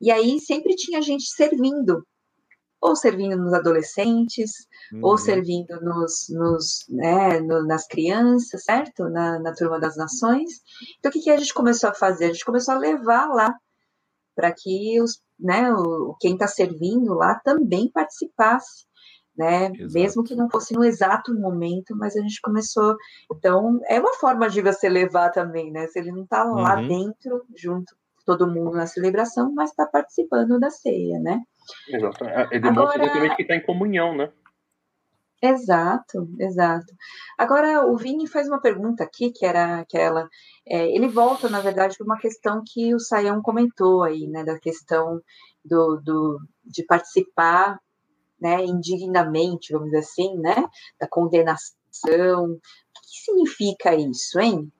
[0.00, 2.06] E aí sempre tinha gente servindo,
[2.80, 4.50] ou servindo nos adolescentes,
[4.92, 5.00] uhum.
[5.02, 9.08] ou servindo nos, nos né, no, nas crianças, certo?
[9.08, 10.60] Na, na turma das nações.
[10.98, 12.26] Então, o que, que a gente começou a fazer?
[12.26, 13.54] A gente começou a levar lá
[14.34, 18.90] para que os, né, o, quem está servindo lá também participasse
[19.40, 19.70] né?
[19.74, 19.92] Exato.
[19.94, 22.94] Mesmo que não fosse no exato momento, mas a gente começou.
[23.32, 25.86] Então, é uma forma de você levar também, né?
[25.86, 26.88] Se ele não está lá uhum.
[26.88, 31.40] dentro, junto com todo mundo na celebração, mas está participando da ceia, né?
[31.88, 32.24] Exato.
[32.24, 33.34] É, é demonstra Agora...
[33.34, 34.30] que está em comunhão, né?
[35.42, 36.94] Exato, exato.
[37.38, 40.28] Agora, o Vini faz uma pergunta aqui, que era aquela.
[40.66, 44.44] É, ele volta, na verdade, para uma questão que o Saião comentou aí, né?
[44.44, 45.20] Da questão
[45.64, 47.78] do, do, de participar
[48.40, 50.64] né, indignamente, vamos dizer assim, né,
[50.98, 51.70] da condenação.
[52.04, 52.58] O
[53.02, 54.72] que significa isso, hein?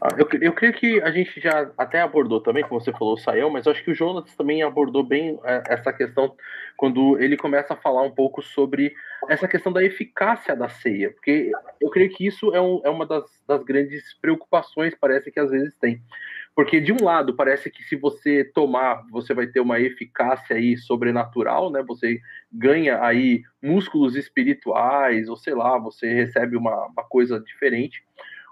[0.00, 3.50] Ah, eu, eu creio que a gente já até abordou também, como você falou, saiu,
[3.50, 6.36] mas eu acho que o Jonas também abordou bem é, essa questão
[6.76, 8.94] quando ele começa a falar um pouco sobre
[9.28, 13.04] essa questão da eficácia da ceia, porque eu creio que isso é, um, é uma
[13.04, 16.00] das, das grandes preocupações, parece que às vezes tem.
[16.54, 20.76] Porque de um lado parece que se você tomar, você vai ter uma eficácia aí
[20.76, 21.84] sobrenatural, né?
[21.86, 22.20] Você
[22.52, 28.02] ganha aí músculos espirituais, ou sei lá, você recebe uma, uma coisa diferente.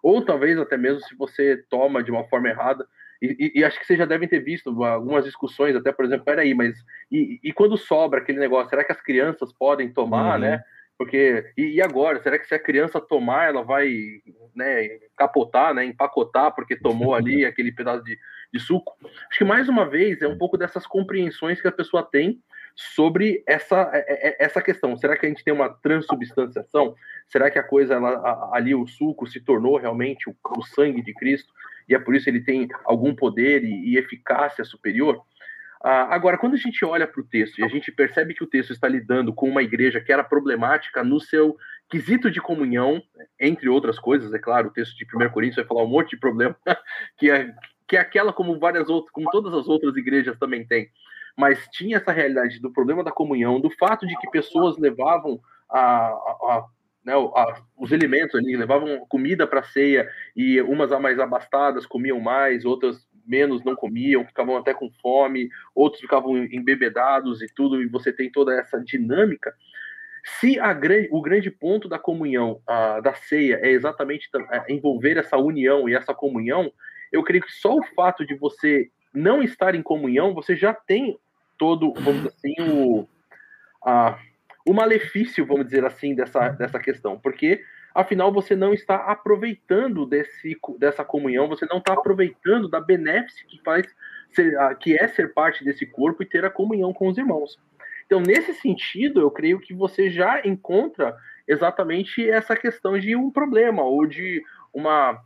[0.07, 2.87] Ou talvez até mesmo se você toma de uma forma errada,
[3.21, 3.27] e,
[3.57, 6.55] e, e, acho que vocês já devem ter visto algumas discussões, até por exemplo, peraí,
[6.55, 6.79] mas
[7.11, 10.43] e, e quando sobra aquele negócio, será que as crianças podem tomar, uhum.
[10.43, 10.63] né?
[10.97, 13.93] Porque, e, agora, será que se a criança tomar, ela vai
[14.55, 18.17] né, capotar, né, empacotar, porque tomou ali aquele pedaço de,
[18.55, 18.97] de suco?
[19.29, 22.41] Acho que mais uma vez é um pouco dessas compreensões que a pessoa tem
[22.77, 24.97] sobre essa, é, é, essa questão.
[24.97, 26.95] Será que a gente tem uma transubstanciação?
[27.27, 31.15] Será que a coisa, ela, ali, o suco se tornou realmente o, o sangue de
[31.15, 31.53] Cristo?
[31.89, 35.23] E é por isso ele tem algum poder e, e eficácia superior?
[35.83, 38.47] Ah, agora, quando a gente olha para o texto e a gente percebe que o
[38.47, 41.57] texto está lidando com uma igreja que era problemática no seu
[41.89, 43.03] quesito de comunhão,
[43.39, 46.19] entre outras coisas, é claro, o texto de 1 Coríntios vai falar um monte de
[46.19, 46.57] problema,
[47.17, 47.55] que é,
[47.87, 50.91] que é aquela como várias outras, como todas as outras igrejas também têm.
[51.37, 55.79] Mas tinha essa realidade do problema da comunhão, do fato de que pessoas levavam a,
[55.79, 56.67] a, a
[57.05, 57.13] né,
[57.77, 63.65] os elementos ali, levavam comida para ceia e umas mais abastadas comiam mais, outras menos
[63.65, 68.55] não comiam, ficavam até com fome, outros ficavam embebedados e tudo, e você tem toda
[68.59, 69.55] essa dinâmica.
[70.41, 70.77] Se a,
[71.11, 75.95] o grande ponto da comunhão, a, da ceia, é exatamente é envolver essa união e
[75.95, 76.73] essa comunhão,
[77.13, 81.17] eu creio que só o fato de você não estar em comunhão, você já tem
[81.59, 83.09] todo, vamos assim, o,
[83.85, 84.19] a,
[84.67, 87.63] o malefício, vamos dizer assim, dessa, dessa questão, porque
[87.95, 93.61] afinal você não está aproveitando desse, dessa comunhão, você não está aproveitando da benéfice que
[93.63, 93.87] faz
[94.35, 97.59] ser, que é ser parte desse corpo e ter a comunhão com os irmãos.
[98.05, 103.83] Então, nesse sentido, eu creio que você já encontra exatamente essa questão de um problema
[103.83, 104.43] ou de
[104.73, 105.21] uma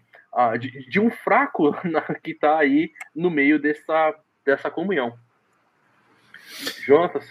[0.58, 1.72] de, de um fraco
[2.22, 4.14] que está aí no meio dessa,
[4.44, 5.12] dessa comunhão.
[6.86, 7.24] Jonas?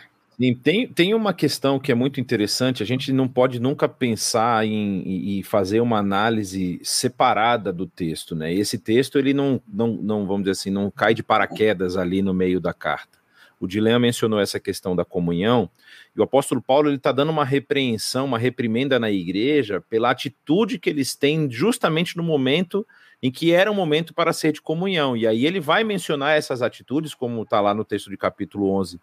[0.64, 2.82] Tem, tem uma questão que é muito interessante.
[2.82, 8.54] A gente não pode nunca pensar em, em fazer uma análise separada do texto, né?
[8.54, 12.34] Esse texto ele não, não, não, vamos dizer assim, não cai de paraquedas ali no
[12.34, 13.20] meio da carta.
[13.60, 15.70] O Dilema mencionou essa questão da comunhão,
[16.16, 20.90] e o apóstolo Paulo está dando uma repreensão, uma reprimenda na igreja pela atitude que
[20.90, 22.88] eles têm justamente no momento
[23.22, 25.16] em que era um momento para ser de comunhão.
[25.16, 29.00] E aí ele vai mencionar essas atitudes, como está lá no texto de capítulo 11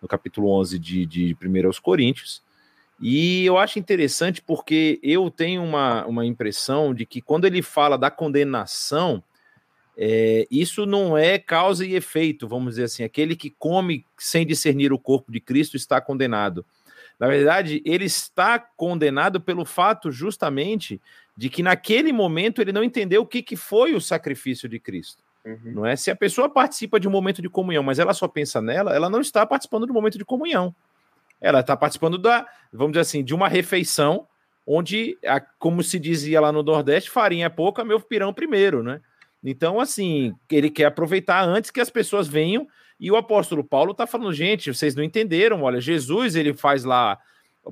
[0.00, 2.42] no capítulo 11 de, de 1 aos Coríntios.
[3.00, 7.96] E eu acho interessante porque eu tenho uma, uma impressão de que quando ele fala
[7.96, 9.22] da condenação,
[9.96, 13.04] é, isso não é causa e efeito, vamos dizer assim.
[13.04, 16.64] Aquele que come sem discernir o corpo de Cristo está condenado.
[17.18, 21.00] Na verdade, ele está condenado pelo fato justamente
[21.36, 25.22] de que naquele momento ele não entendeu o que, que foi o sacrifício de Cristo.
[25.44, 25.58] Uhum.
[25.64, 25.96] Não é?
[25.96, 29.08] Se a pessoa participa de um momento de comunhão, mas ela só pensa nela, ela
[29.08, 30.74] não está participando do momento de comunhão.
[31.40, 34.26] Ela está participando da, vamos dizer assim, de uma refeição
[34.66, 35.16] onde,
[35.58, 39.00] como se dizia lá no Nordeste, farinha é pouca, meu pirão primeiro, né?
[39.42, 42.66] Então, assim, ele quer aproveitar antes que as pessoas venham.
[42.98, 47.18] E o apóstolo Paulo está falando, gente, vocês não entenderam, olha, Jesus ele faz lá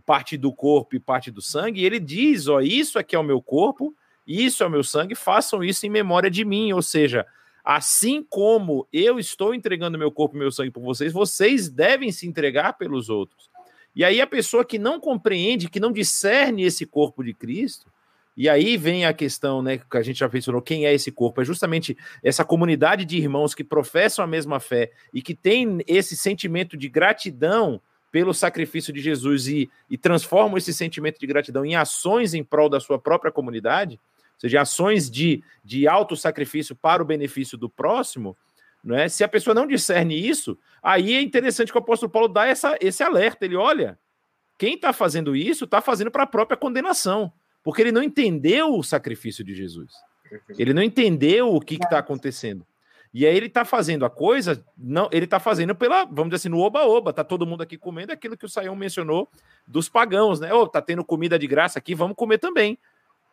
[0.05, 3.25] parte do corpo e parte do sangue, e ele diz, ó, isso aqui é o
[3.25, 3.95] meu corpo,
[4.27, 7.27] isso é o meu sangue, façam isso em memória de mim, ou seja,
[7.67, 12.25] Assim como eu estou entregando meu corpo e meu sangue por vocês, vocês devem se
[12.25, 13.51] entregar pelos outros.
[13.93, 17.89] E aí a pessoa que não compreende, que não discerne esse corpo de Cristo,
[18.37, 21.41] e aí vem a questão, né, que a gente já mencionou, quem é esse corpo?
[21.41, 26.17] É justamente essa comunidade de irmãos que professam a mesma fé e que tem esse
[26.17, 27.81] sentimento de gratidão
[28.13, 32.69] pelo sacrifício de Jesus e, e transformam esse sentimento de gratidão em ações em prol
[32.69, 33.99] da sua própria comunidade
[34.37, 38.37] ou seja, ações de, de auto-sacrifício para o benefício do próximo,
[38.85, 39.09] Né?
[39.09, 42.77] Se a pessoa não discerne isso, aí é interessante que o apóstolo Paulo dá essa,
[42.81, 43.45] esse alerta.
[43.45, 43.99] Ele olha,
[44.57, 47.33] quem está fazendo isso está fazendo para a própria condenação,
[47.67, 49.91] porque ele não entendeu o sacrifício de Jesus.
[50.57, 52.65] Ele não entendeu o que está acontecendo.
[53.13, 56.49] E aí ele está fazendo a coisa, não, ele está fazendo pela, vamos dizer assim,
[56.49, 59.29] no oba-oba, tá todo mundo aqui comendo aquilo que o Saião mencionou
[59.67, 60.55] dos pagãos, né?
[60.55, 62.79] Oh, tá tendo comida de graça aqui, vamos comer também.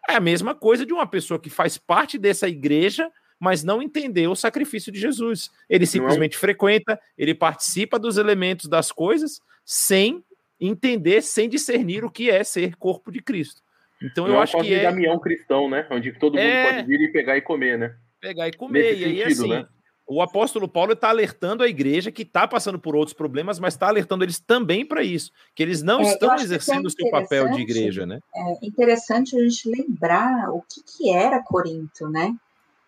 [0.10, 4.32] É a mesma coisa de uma pessoa que faz parte dessa igreja, mas não entendeu
[4.32, 5.52] o sacrifício de Jesus.
[5.70, 6.40] Ele simplesmente não.
[6.40, 10.24] frequenta, ele participa dos elementos das coisas sem
[10.60, 13.62] entender, sem discernir o que é ser corpo de Cristo.
[14.04, 15.88] Então não eu é acho que é Damião cristão, né?
[15.90, 16.74] Onde todo mundo é...
[16.74, 17.96] pode vir e pegar e comer, né?
[18.20, 18.84] Pegar e comer.
[18.84, 19.68] Nesse e aí, sentido, assim, né?
[20.06, 23.88] o apóstolo Paulo está alertando a igreja que está passando por outros problemas, mas está
[23.88, 27.62] alertando eles também para isso, que eles não é, estão exercendo o seu papel de
[27.62, 28.20] igreja, né?
[28.36, 32.36] É interessante a gente lembrar o que, que era Corinto, né?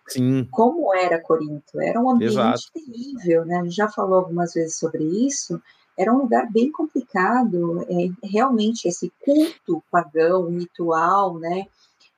[0.07, 0.47] Sim.
[0.51, 1.81] Como era Corinto?
[1.81, 2.61] Era um ambiente Exato.
[2.73, 3.57] terrível, né?
[3.57, 5.59] A gente já falou algumas vezes sobre isso.
[5.97, 11.67] Era um lugar bem complicado, é, realmente esse culto pagão, ritual, né?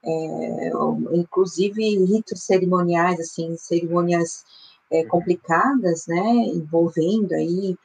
[0.03, 0.71] É,
[1.13, 4.45] inclusive ritos cerimoniais, assim, cerimônias
[4.91, 6.23] é, complicadas, né,
[6.53, 7.75] envolvendo aí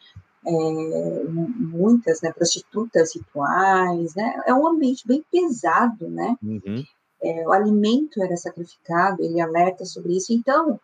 [0.46, 6.84] é, muitas né, prostitutas rituais, né, é um ambiente bem pesado, né, uhum.
[7.22, 10.80] é, o alimento era sacrificado, ele alerta sobre isso, então,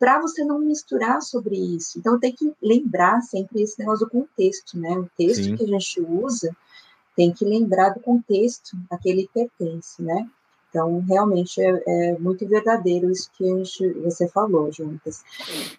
[0.00, 4.76] para você não misturar sobre isso, então tem que lembrar sempre esse negócio do contexto,
[4.76, 5.56] né, o texto Sim.
[5.56, 6.56] que a gente usa
[7.14, 10.28] tem que lembrar do contexto a que ele pertence, né,
[10.70, 15.24] então, realmente é, é muito verdadeiro isso que gente, você falou, Juntas.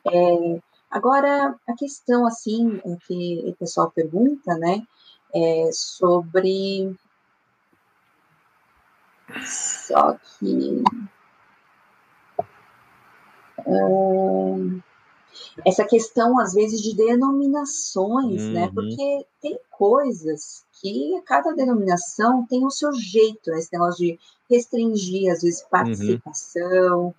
[0.06, 4.86] É, agora, a questão, assim, é que o pessoal pergunta, né,
[5.34, 6.94] é sobre...
[9.46, 10.84] Só que...
[13.68, 14.82] Hum,
[15.66, 18.48] essa questão, às vezes, de denominações, né?
[18.48, 18.54] uhum.
[18.54, 18.72] né?
[18.74, 23.60] Porque tem coisas que cada denominação tem o seu jeito, né?
[23.60, 25.68] Esse negócio de restringir, às vezes, uhum.
[25.70, 27.14] participação, uhum.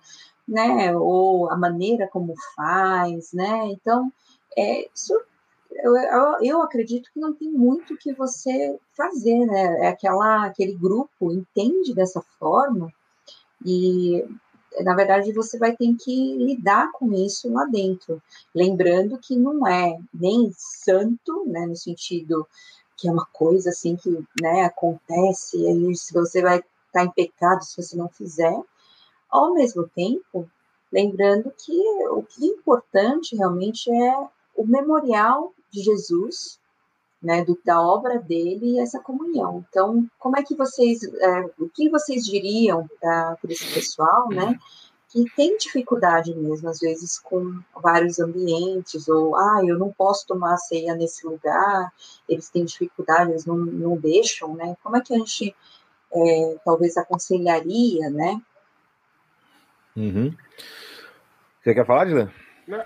[0.47, 0.95] né?
[0.95, 3.67] Ou a maneira como faz, né?
[3.67, 4.11] Então,
[4.57, 5.13] é, isso
[5.71, 9.85] eu, eu, eu, acredito que não tem muito que você fazer, né?
[9.85, 12.93] É aquela, aquele grupo entende dessa forma
[13.65, 14.23] e
[14.81, 18.21] na verdade, você vai ter que lidar com isso lá dentro.
[18.53, 22.47] Lembrando que não é nem santo, né, no sentido
[22.95, 24.09] que é uma coisa assim que
[24.41, 28.57] né, acontece, e aí você vai estar tá em pecado se você não fizer.
[29.29, 30.49] Ao mesmo tempo,
[30.91, 31.77] lembrando que
[32.09, 36.59] o que é importante realmente é o memorial de Jesus,
[37.23, 39.65] né, do, da obra dele e essa comunhão.
[39.69, 44.59] Então, como é que vocês, é, o que vocês diriam para esse pessoal, né,
[45.07, 50.57] que tem dificuldade mesmo, às vezes, com vários ambientes, ou, ah, eu não posso tomar
[50.57, 51.93] ceia nesse lugar,
[52.27, 55.55] eles têm dificuldade, eles não, não deixam, né, como é que a gente,
[56.11, 58.41] é, talvez, aconselharia, né?
[59.95, 60.35] Uhum.
[61.61, 62.31] Você quer falar, Dylan?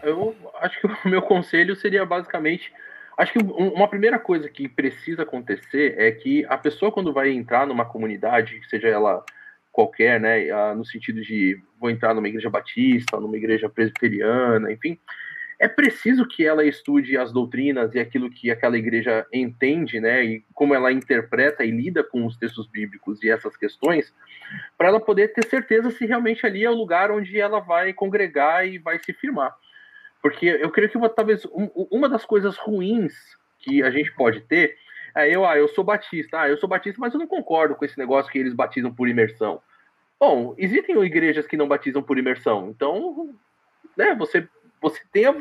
[0.03, 2.73] Eu acho que o meu conselho seria basicamente
[3.17, 7.65] Acho que uma primeira coisa que precisa acontecer é que a pessoa, quando vai entrar
[7.65, 9.25] numa comunidade, seja ela
[9.71, 14.99] qualquer, né, no sentido de vou entrar numa igreja batista, numa igreja presbiteriana, enfim,
[15.59, 20.45] é preciso que ela estude as doutrinas e aquilo que aquela igreja entende, né, e
[20.53, 24.13] como ela interpreta e lida com os textos bíblicos e essas questões,
[24.77, 28.67] para ela poder ter certeza se realmente ali é o lugar onde ela vai congregar
[28.67, 29.55] e vai se firmar.
[30.21, 33.13] Porque eu creio que uma, talvez um, uma das coisas ruins
[33.59, 34.77] que a gente pode ter
[35.15, 37.83] é eu, ah, eu sou batista, ah, eu sou batista, mas eu não concordo com
[37.83, 39.61] esse negócio que eles batizam por imersão.
[40.19, 43.35] Bom, existem igrejas que não batizam por imersão, então,
[43.95, 44.47] né, você,
[44.81, 45.35] você tem a,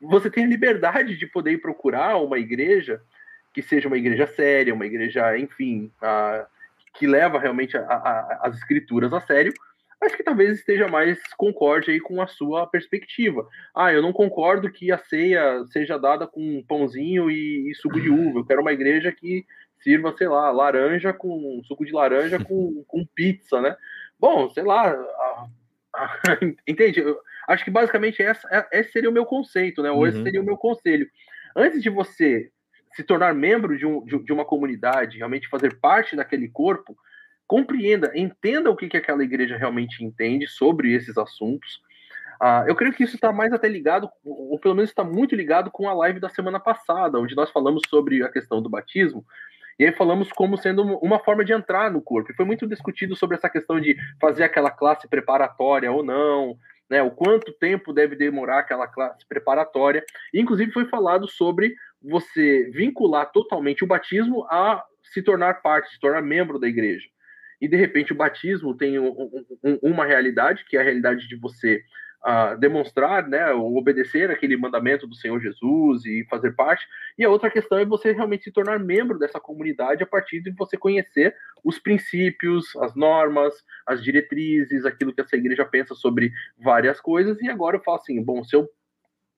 [0.00, 3.00] você tem a liberdade de poder procurar uma igreja
[3.52, 6.46] que seja uma igreja séria, uma igreja, enfim, a,
[6.94, 9.52] que leva realmente a, a, as escrituras a sério,
[10.00, 13.46] mas que talvez esteja mais concorde aí com a sua perspectiva.
[13.74, 18.08] Ah, eu não concordo que a ceia seja dada com pãozinho e, e suco de
[18.08, 18.38] uva.
[18.38, 19.44] Eu quero uma igreja que
[19.80, 23.76] sirva, sei lá, laranja com suco de laranja com, com pizza, né?
[24.18, 25.46] Bom, sei lá, a,
[25.94, 27.00] a, entende?
[27.00, 27.18] Eu
[27.48, 29.90] acho que basicamente essa, é, esse seria o meu conceito, né?
[29.90, 30.24] Ou esse uhum.
[30.24, 31.08] seria o meu conselho.
[31.56, 32.50] Antes de você
[32.94, 36.96] se tornar membro de, um, de, de uma comunidade, realmente fazer parte daquele corpo,
[37.48, 41.80] compreenda, entenda o que, que aquela igreja realmente entende sobre esses assuntos.
[42.40, 45.70] Uh, eu creio que isso está mais até ligado, ou pelo menos está muito ligado
[45.70, 49.24] com a live da semana passada, onde nós falamos sobre a questão do batismo,
[49.78, 52.30] e aí falamos como sendo uma forma de entrar no corpo.
[52.30, 56.58] E foi muito discutido sobre essa questão de fazer aquela classe preparatória ou não,
[56.90, 57.00] né?
[57.02, 60.04] O quanto tempo deve demorar aquela classe preparatória.
[60.34, 66.22] Inclusive foi falado sobre você vincular totalmente o batismo a se tornar parte, se tornar
[66.22, 67.06] membro da igreja.
[67.60, 69.08] E de repente o batismo tem um,
[69.64, 71.82] um, uma realidade, que é a realidade de você
[72.24, 76.86] uh, demonstrar, né, obedecer aquele mandamento do Senhor Jesus e fazer parte.
[77.18, 80.50] E a outra questão é você realmente se tornar membro dessa comunidade a partir de
[80.50, 81.34] você conhecer
[81.64, 83.54] os princípios, as normas,
[83.86, 87.40] as diretrizes, aquilo que essa igreja pensa sobre várias coisas.
[87.40, 88.68] E agora eu falo assim, bom, se eu,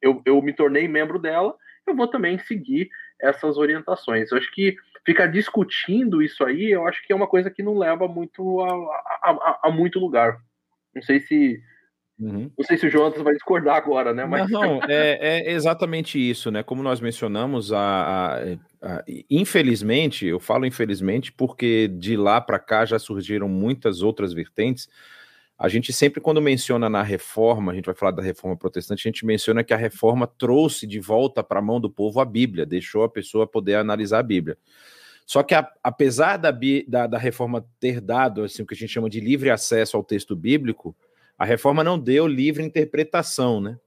[0.02, 1.54] eu, eu me tornei membro dela,
[1.86, 2.88] eu vou também seguir
[3.20, 4.30] essas orientações.
[4.30, 7.78] Eu acho que ficar discutindo isso aí, eu acho que é uma coisa que não
[7.78, 10.38] leva muito a, a, a, a muito lugar.
[10.94, 11.60] Não sei se
[12.20, 12.50] Uhum.
[12.56, 14.26] Não sei se o Jonas vai discordar agora, né?
[14.26, 14.50] Mas...
[14.50, 16.62] Não, não é, é, exatamente isso, né?
[16.62, 18.36] Como nós mencionamos, a, a,
[18.82, 24.86] a, infelizmente, eu falo infelizmente porque de lá para cá já surgiram muitas outras vertentes.
[25.60, 29.10] A gente sempre, quando menciona na reforma, a gente vai falar da reforma protestante, a
[29.10, 32.64] gente menciona que a reforma trouxe de volta para a mão do povo a Bíblia,
[32.64, 34.56] deixou a pessoa poder analisar a Bíblia.
[35.26, 36.50] Só que, a, apesar da,
[36.88, 40.02] da, da reforma ter dado assim, o que a gente chama de livre acesso ao
[40.02, 40.96] texto bíblico,
[41.38, 43.78] a reforma não deu livre interpretação, né?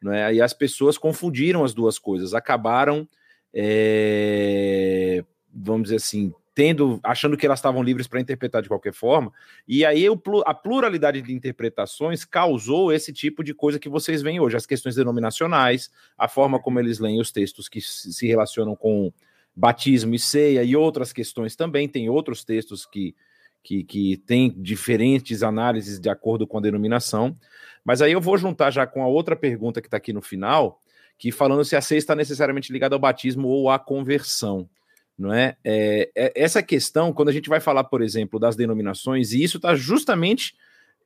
[0.00, 0.32] Não é?
[0.32, 3.06] E as pessoas confundiram as duas coisas, acabaram,
[3.52, 9.32] é, vamos dizer assim, tendo, achando que elas estavam livres para interpretar de qualquer forma,
[9.66, 10.06] e aí
[10.44, 14.96] a pluralidade de interpretações causou esse tipo de coisa que vocês veem hoje, as questões
[14.96, 19.12] denominacionais, a forma como eles leem os textos que se relacionam com
[19.54, 23.14] batismo e ceia e outras questões também, tem outros textos que
[23.62, 27.36] que, que tem diferentes análises de acordo com a denominação.
[27.84, 30.80] Mas aí eu vou juntar já com a outra pergunta que está aqui no final,
[31.18, 34.68] que falando se a ceia está necessariamente ligada ao batismo ou à conversão.
[35.20, 35.54] Não é?
[35.62, 36.10] é?
[36.16, 39.74] é essa questão, quando a gente vai falar, por exemplo, das denominações, e isso está
[39.74, 40.54] justamente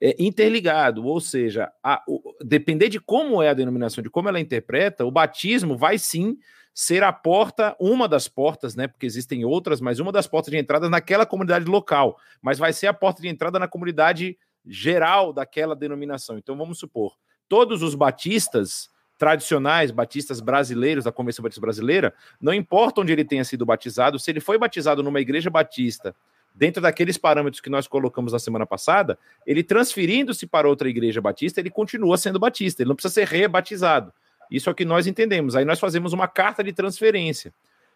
[0.01, 4.39] é, interligado, ou seja, a, o, depender de como é a denominação, de como ela
[4.39, 6.39] interpreta, o batismo vai sim
[6.73, 8.87] ser a porta, uma das portas, né?
[8.87, 12.87] Porque existem outras, mas uma das portas de entrada naquela comunidade local, mas vai ser
[12.87, 16.39] a porta de entrada na comunidade geral daquela denominação.
[16.39, 17.17] Então vamos supor,
[17.49, 18.89] todos os batistas
[19.19, 24.31] tradicionais, batistas brasileiros da Convenção Batista Brasileira, não importa onde ele tenha sido batizado, se
[24.31, 26.15] ele foi batizado numa igreja batista,
[26.55, 31.61] dentro daqueles parâmetros que nós colocamos na semana passada, ele transferindo-se para outra igreja batista,
[31.61, 34.13] ele continua sendo batista, ele não precisa ser rebatizado.
[34.51, 35.57] Isso é o que nós entendemos.
[35.57, 37.53] Aí nós fazemos uma carta de transferência.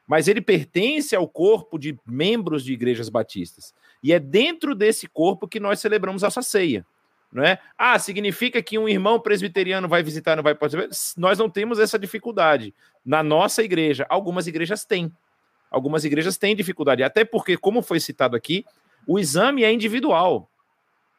[0.06, 3.74] Mas ele pertence ao corpo de membros de igrejas batistas.
[4.02, 6.84] E é dentro desse corpo que nós celebramos essa ceia.
[7.30, 7.58] Não é?
[7.76, 10.88] Ah, significa que um irmão presbiteriano vai visitar, não vai participar?
[11.16, 12.74] Nós não temos essa dificuldade.
[13.04, 15.12] Na nossa igreja, algumas igrejas têm.
[15.70, 17.02] Algumas igrejas têm dificuldade.
[17.02, 18.64] Até porque, como foi citado aqui,
[19.06, 20.48] o exame é individual.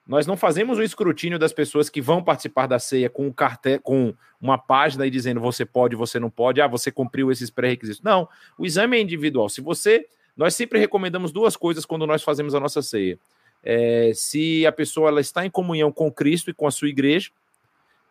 [0.07, 3.79] Nós não fazemos o escrutínio das pessoas que vão participar da ceia com um cartel,
[3.79, 8.01] com uma página aí dizendo você pode, você não pode, ah, você cumpriu esses pré-requisitos.
[8.01, 9.47] Não, o exame é individual.
[9.49, 10.07] Se você.
[10.37, 13.19] Nós sempre recomendamos duas coisas quando nós fazemos a nossa ceia.
[13.63, 17.29] É, se a pessoa ela está em comunhão com Cristo e com a sua igreja,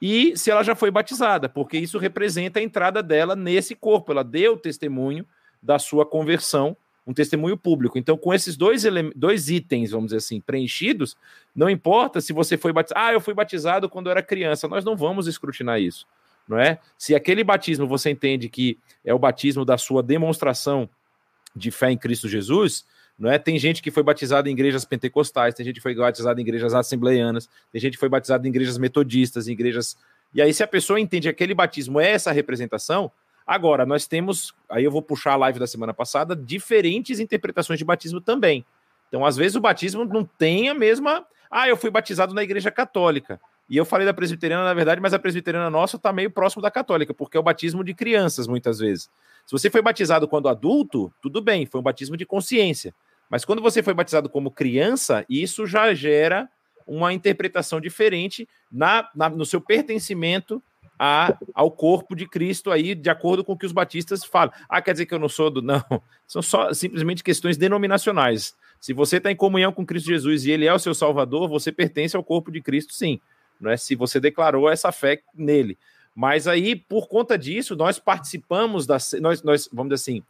[0.00, 4.12] e se ela já foi batizada, porque isso representa a entrada dela nesse corpo.
[4.12, 5.26] Ela deu testemunho
[5.62, 6.76] da sua conversão
[7.08, 7.98] um testemunho público.
[7.98, 8.84] Então, com esses dois,
[9.16, 11.16] dois itens, vamos dizer assim, preenchidos,
[11.56, 13.00] não importa se você foi batizado.
[13.02, 14.68] Ah, eu fui batizado quando eu era criança.
[14.68, 16.06] Nós não vamos escrutinar isso,
[16.46, 16.78] não é?
[16.98, 20.86] Se aquele batismo você entende que é o batismo da sua demonstração
[21.56, 22.84] de fé em Cristo Jesus,
[23.18, 23.38] não é?
[23.38, 26.74] Tem gente que foi batizada em igrejas pentecostais, tem gente que foi batizada em igrejas
[26.74, 29.96] assembleianas, tem gente que foi batizada em igrejas metodistas, em igrejas.
[30.32, 33.10] E aí, se a pessoa entende que aquele batismo é essa representação,
[33.48, 37.84] Agora, nós temos, aí eu vou puxar a live da semana passada, diferentes interpretações de
[37.84, 38.62] batismo também.
[39.08, 41.24] Então, às vezes, o batismo não tem a mesma.
[41.50, 43.40] Ah, eu fui batizado na igreja católica.
[43.66, 46.70] E eu falei da presbiteriana, na verdade, mas a presbiteriana nossa está meio próximo da
[46.70, 49.08] católica, porque é o batismo de crianças, muitas vezes.
[49.46, 52.94] Se você foi batizado quando adulto, tudo bem, foi um batismo de consciência.
[53.28, 56.48] Mas quando você foi batizado como criança, isso já gera
[56.86, 60.62] uma interpretação diferente na, na no seu pertencimento
[60.98, 64.52] a, ao corpo de Cristo aí, de acordo com o que os batistas falam.
[64.68, 65.62] Ah, quer dizer que eu não sou do.
[65.62, 65.82] Não.
[66.26, 68.56] São só simplesmente questões denominacionais.
[68.80, 71.70] Se você está em comunhão com Cristo Jesus e ele é o seu Salvador, você
[71.70, 73.20] pertence ao corpo de Cristo, sim.
[73.60, 73.76] Não é?
[73.76, 75.78] Se você declarou essa fé nele.
[76.14, 80.22] Mas aí, por conta disso, nós participamos da nós, nós vamos dizer assim,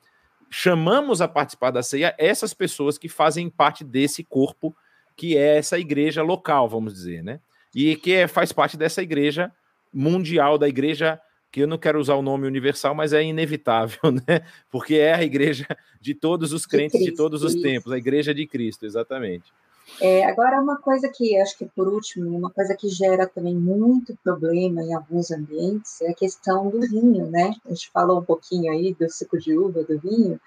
[0.50, 4.74] chamamos a participar da ceia essas pessoas que fazem parte desse corpo
[5.16, 7.40] que é essa igreja local, vamos dizer, né?
[7.74, 9.52] E que é, faz parte dessa igreja
[9.92, 11.20] mundial da igreja,
[11.50, 14.42] que eu não quero usar o nome universal, mas é inevitável, né?
[14.70, 15.66] Porque é a igreja
[16.00, 19.52] de todos os crentes de, de todos os tempos, a igreja de Cristo, exatamente.
[20.00, 24.16] É, agora, uma coisa que acho que por último, uma coisa que gera também muito
[24.22, 27.52] problema em alguns ambientes é a questão do vinho, né?
[27.66, 30.40] A gente falou um pouquinho aí do suco de uva, do vinho,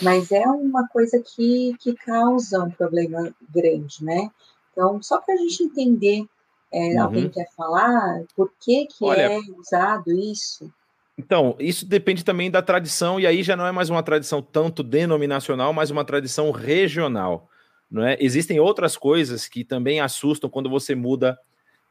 [0.00, 4.30] mas é uma coisa que, que causa um problema grande, né?
[4.70, 6.24] Então, só para a gente entender,
[6.72, 7.02] é, uhum.
[7.02, 10.70] alguém quer falar por que, que Olha, é usado isso?
[11.18, 14.84] Então, isso depende também da tradição, e aí já não é mais uma tradição tanto
[14.84, 17.48] denominacional, mas uma tradição regional.
[17.90, 18.16] Não é?
[18.20, 21.38] Existem outras coisas que também assustam quando você muda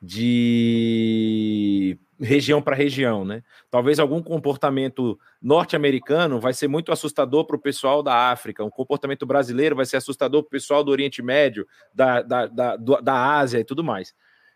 [0.02, 3.44] de região para região, né?
[3.70, 9.26] Talvez algum comportamento norte-americano vai ser muito assustador para o pessoal da África, um comportamento
[9.26, 13.60] brasileiro vai ser assustador para o pessoal do Oriente Médio, da, da, da, da Ásia
[13.60, 14.14] e tudo mais.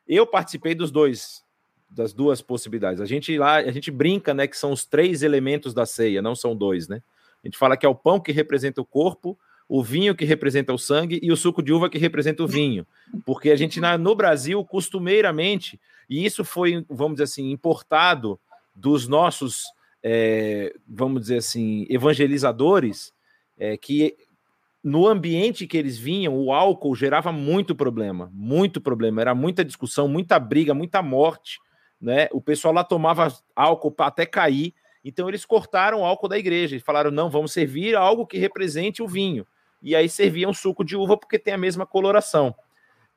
[0.07, 1.43] Eu participei dos dois,
[1.89, 3.01] das duas possibilidades.
[3.01, 6.35] A gente lá, a gente brinca, né, que são os três elementos da ceia, não
[6.35, 7.01] são dois, né?
[7.43, 9.37] A gente fala que é o pão que representa o corpo,
[9.73, 12.85] o vinho que representa o sangue e o suco de uva que representa o vinho.
[13.25, 18.37] Porque a gente, no Brasil, costumeiramente, e isso foi, vamos dizer assim, importado
[18.75, 19.63] dos nossos,
[20.03, 23.13] é, vamos dizer assim, evangelizadores,
[23.57, 24.17] é, que
[24.83, 30.05] no ambiente que eles vinham, o álcool gerava muito problema, muito problema, era muita discussão,
[30.05, 31.59] muita briga, muita morte,
[32.01, 32.27] né?
[32.33, 36.81] O pessoal lá tomava álcool até cair, então eles cortaram o álcool da igreja e
[36.81, 39.47] falaram: não, vamos servir algo que represente o vinho.
[39.81, 42.53] E aí serviam suco de uva porque tem a mesma coloração.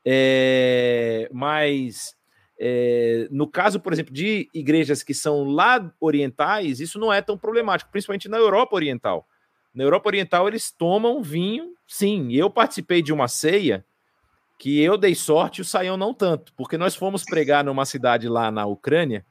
[0.05, 2.15] É, mas
[2.59, 7.37] é, no caso, por exemplo, de igrejas que são lá orientais, isso não é tão
[7.37, 9.27] problemático, principalmente na Europa Oriental.
[9.75, 12.33] Na Europa Oriental, eles tomam vinho, sim.
[12.33, 13.85] Eu participei de uma ceia
[14.59, 18.51] que eu dei sorte, o Saião não tanto, porque nós fomos pregar numa cidade lá
[18.53, 19.27] na Ucrânia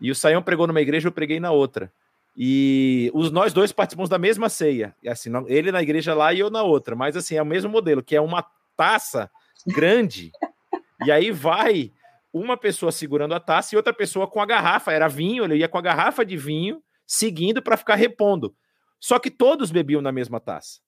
[0.00, 1.92] e o Saião pregou numa igreja, eu preguei na outra.
[2.40, 6.48] E os nós dois participamos da mesma ceia, assim, ele na igreja lá e eu
[6.48, 9.28] na outra, mas assim, é o mesmo modelo, que é uma taça
[9.66, 10.30] grande.
[11.04, 11.92] e aí vai
[12.32, 15.68] uma pessoa segurando a taça e outra pessoa com a garrafa, era vinho, ele ia
[15.68, 18.54] com a garrafa de vinho, seguindo para ficar repondo.
[19.00, 20.78] Só que todos bebiam na mesma taça.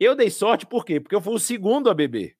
[0.00, 1.00] Eu dei sorte, por quê?
[1.00, 2.34] Porque eu fui o segundo a beber.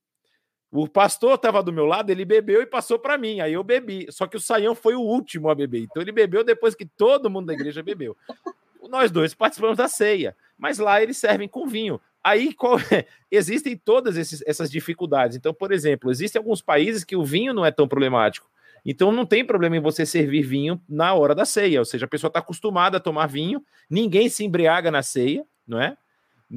[0.76, 3.38] O pastor estava do meu lado, ele bebeu e passou para mim.
[3.40, 4.08] Aí eu bebi.
[4.10, 5.82] Só que o Saião foi o último a beber.
[5.82, 8.16] Então ele bebeu depois que todo mundo da igreja bebeu.
[8.88, 12.00] Nós dois participamos da ceia, mas lá eles servem com vinho.
[12.24, 13.06] Aí qual é?
[13.30, 15.36] existem todas esses, essas dificuldades.
[15.36, 18.50] Então, por exemplo, existem alguns países que o vinho não é tão problemático.
[18.84, 22.08] Então não tem problema em você servir vinho na hora da ceia, ou seja, a
[22.08, 25.96] pessoa está acostumada a tomar vinho, ninguém se embriaga na ceia, não é?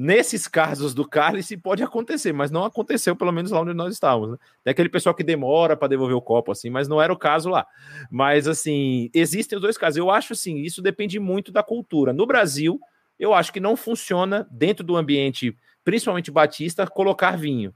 [0.00, 4.38] Nesses casos do cálice pode acontecer, mas não aconteceu, pelo menos lá onde nós estávamos.
[4.64, 4.70] Né?
[4.70, 7.66] Aquele pessoal que demora para devolver o copo, assim, mas não era o caso lá.
[8.08, 9.96] Mas, assim, existem os dois casos.
[9.96, 12.12] Eu acho, assim, isso depende muito da cultura.
[12.12, 12.78] No Brasil,
[13.18, 17.74] eu acho que não funciona, dentro do ambiente, principalmente batista, colocar vinho.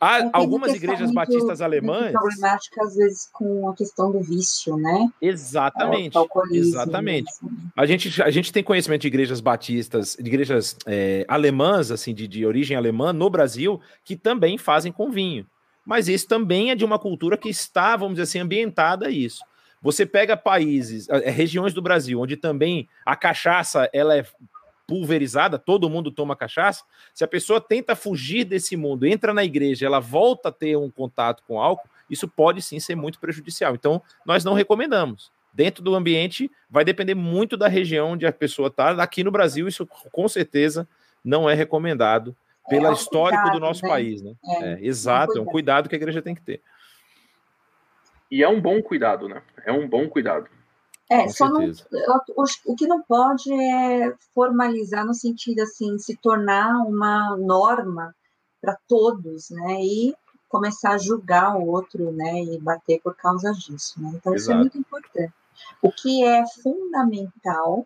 [0.00, 2.10] Há algumas igrejas batistas alemãs.
[2.12, 5.10] problemática, às vezes, com a questão do vício, né?
[5.20, 6.16] Exatamente.
[6.52, 7.28] exatamente.
[7.28, 7.48] Assim.
[7.76, 12.26] A, gente, a gente tem conhecimento de igrejas batistas, de igrejas é, alemãs, assim, de,
[12.26, 15.46] de origem alemã, no Brasil, que também fazem com vinho.
[15.84, 19.44] Mas isso também é de uma cultura que está, vamos dizer assim, ambientada a isso.
[19.82, 24.24] Você pega países, é, regiões do Brasil, onde também a cachaça ela é
[24.90, 26.82] pulverizada, todo mundo toma cachaça.
[27.14, 30.90] Se a pessoa tenta fugir desse mundo, entra na igreja, ela volta a ter um
[30.90, 33.72] contato com álcool, isso pode sim ser muito prejudicial.
[33.76, 35.30] Então, nós não recomendamos.
[35.52, 38.90] Dentro do ambiente, vai depender muito da região onde a pessoa está.
[39.00, 40.88] Aqui no Brasil, isso com certeza
[41.24, 42.34] não é recomendado
[42.68, 43.88] pelo é histórico cuidado, do nosso né?
[43.88, 44.22] país.
[44.22, 44.34] Né?
[44.44, 46.60] É, é, exato, é um cuidado que a igreja tem que ter.
[48.28, 49.40] E é um bom cuidado, né?
[49.64, 50.48] É um bom cuidado.
[51.10, 51.64] É, só não,
[52.36, 58.14] o, o que não pode é formalizar no sentido assim, se tornar uma norma
[58.60, 59.82] para todos, né?
[59.82, 60.14] E
[60.48, 62.44] começar a julgar o outro, né?
[62.44, 64.12] E bater por causa disso, né?
[64.14, 64.36] Então Exato.
[64.36, 65.34] isso é muito importante.
[65.82, 67.84] O que é fundamental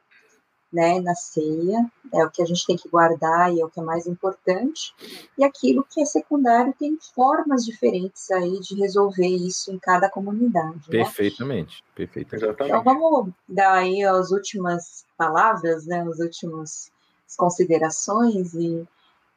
[0.74, 3.78] né, na ceia, é o que a gente tem que guardar e é o que
[3.78, 4.92] é mais importante.
[5.38, 10.88] E aquilo que é secundário tem formas diferentes aí de resolver isso em cada comunidade.
[10.88, 11.92] Perfeitamente, né?
[11.94, 12.64] perfeitamente.
[12.64, 16.90] Então vamos dar aí as últimas palavras, né, as últimas
[17.36, 18.84] considerações e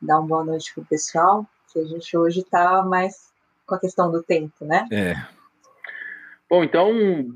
[0.02, 3.32] dar uma boa noite para o pessoal, que a gente hoje está mais
[3.68, 4.88] com a questão do tempo, né?
[4.92, 5.14] É.
[6.50, 6.92] Bom, então,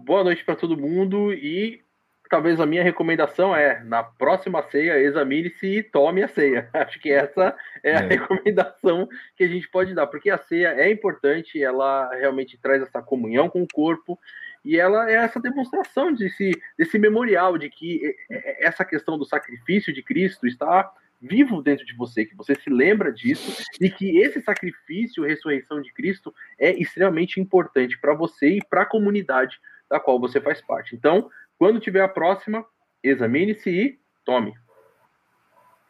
[0.05, 1.83] boa noite para todo mundo e
[2.31, 6.69] talvez a minha recomendação é, na próxima ceia, examine-se e tome a ceia.
[6.73, 7.53] Acho que essa
[7.83, 8.07] é a é.
[8.07, 13.01] recomendação que a gente pode dar, porque a ceia é importante, ela realmente traz essa
[13.01, 14.17] comunhão com o corpo,
[14.63, 18.15] e ela é essa demonstração desse, desse memorial de que
[18.59, 20.89] essa questão do sacrifício de Cristo está
[21.21, 25.91] vivo dentro de você, que você se lembra disso e que esse sacrifício, ressurreição de
[25.93, 29.59] Cristo é extremamente importante para você e para a comunidade
[29.89, 30.95] da qual você faz parte.
[30.95, 31.29] Então,
[31.61, 32.65] quando tiver a próxima,
[33.03, 34.51] examine-se e tome.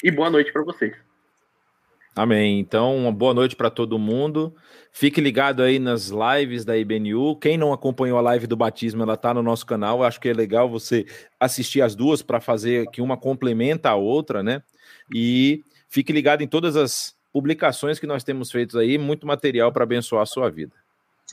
[0.03, 0.93] E boa noite para vocês.
[2.13, 2.59] Amém.
[2.59, 4.53] Então, uma boa noite para todo mundo.
[4.91, 7.37] Fique ligado aí nas lives da IBNU.
[7.37, 10.03] Quem não acompanhou a live do batismo, ela está no nosso canal.
[10.03, 11.05] acho que é legal você
[11.39, 14.61] assistir as duas para fazer que uma complementa a outra, né?
[15.15, 19.85] E fique ligado em todas as publicações que nós temos feito aí, muito material para
[19.85, 20.80] abençoar a sua vida.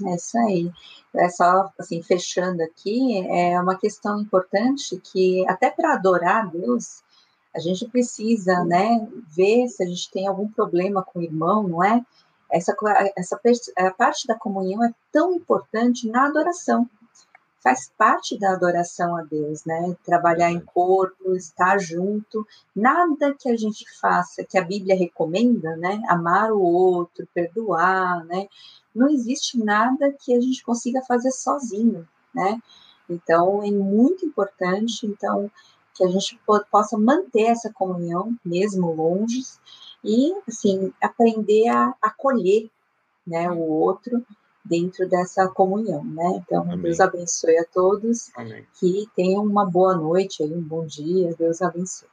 [0.06, 0.70] É isso aí.
[1.14, 7.02] É só assim, fechando aqui, é uma questão importante que até para adorar a Deus,
[7.54, 11.82] a gente precisa, né, ver se a gente tem algum problema com o irmão, não
[11.82, 12.04] é?
[12.50, 12.74] Essa,
[13.16, 13.40] essa
[13.76, 16.88] a parte da comunhão é tão importante na adoração.
[17.68, 19.94] Faz parte da adoração a Deus, né?
[20.02, 22.46] Trabalhar em corpo, estar junto.
[22.74, 26.00] Nada que a gente faça, que a Bíblia recomenda, né?
[26.08, 28.48] Amar o outro, perdoar, né?
[28.94, 32.58] Não existe nada que a gente consiga fazer sozinho, né?
[33.06, 35.06] Então, é muito importante.
[35.06, 35.50] Então,
[35.92, 36.40] que a gente
[36.70, 39.42] possa manter essa comunhão, mesmo longe,
[40.02, 42.70] e, assim, aprender a acolher
[43.26, 44.24] né, o outro
[44.68, 46.42] dentro dessa comunhão, né?
[46.44, 46.82] Então, Amém.
[46.82, 48.66] Deus abençoe a todos, Amém.
[48.78, 52.08] que tenham uma boa noite, aí, um bom dia, Deus abençoe.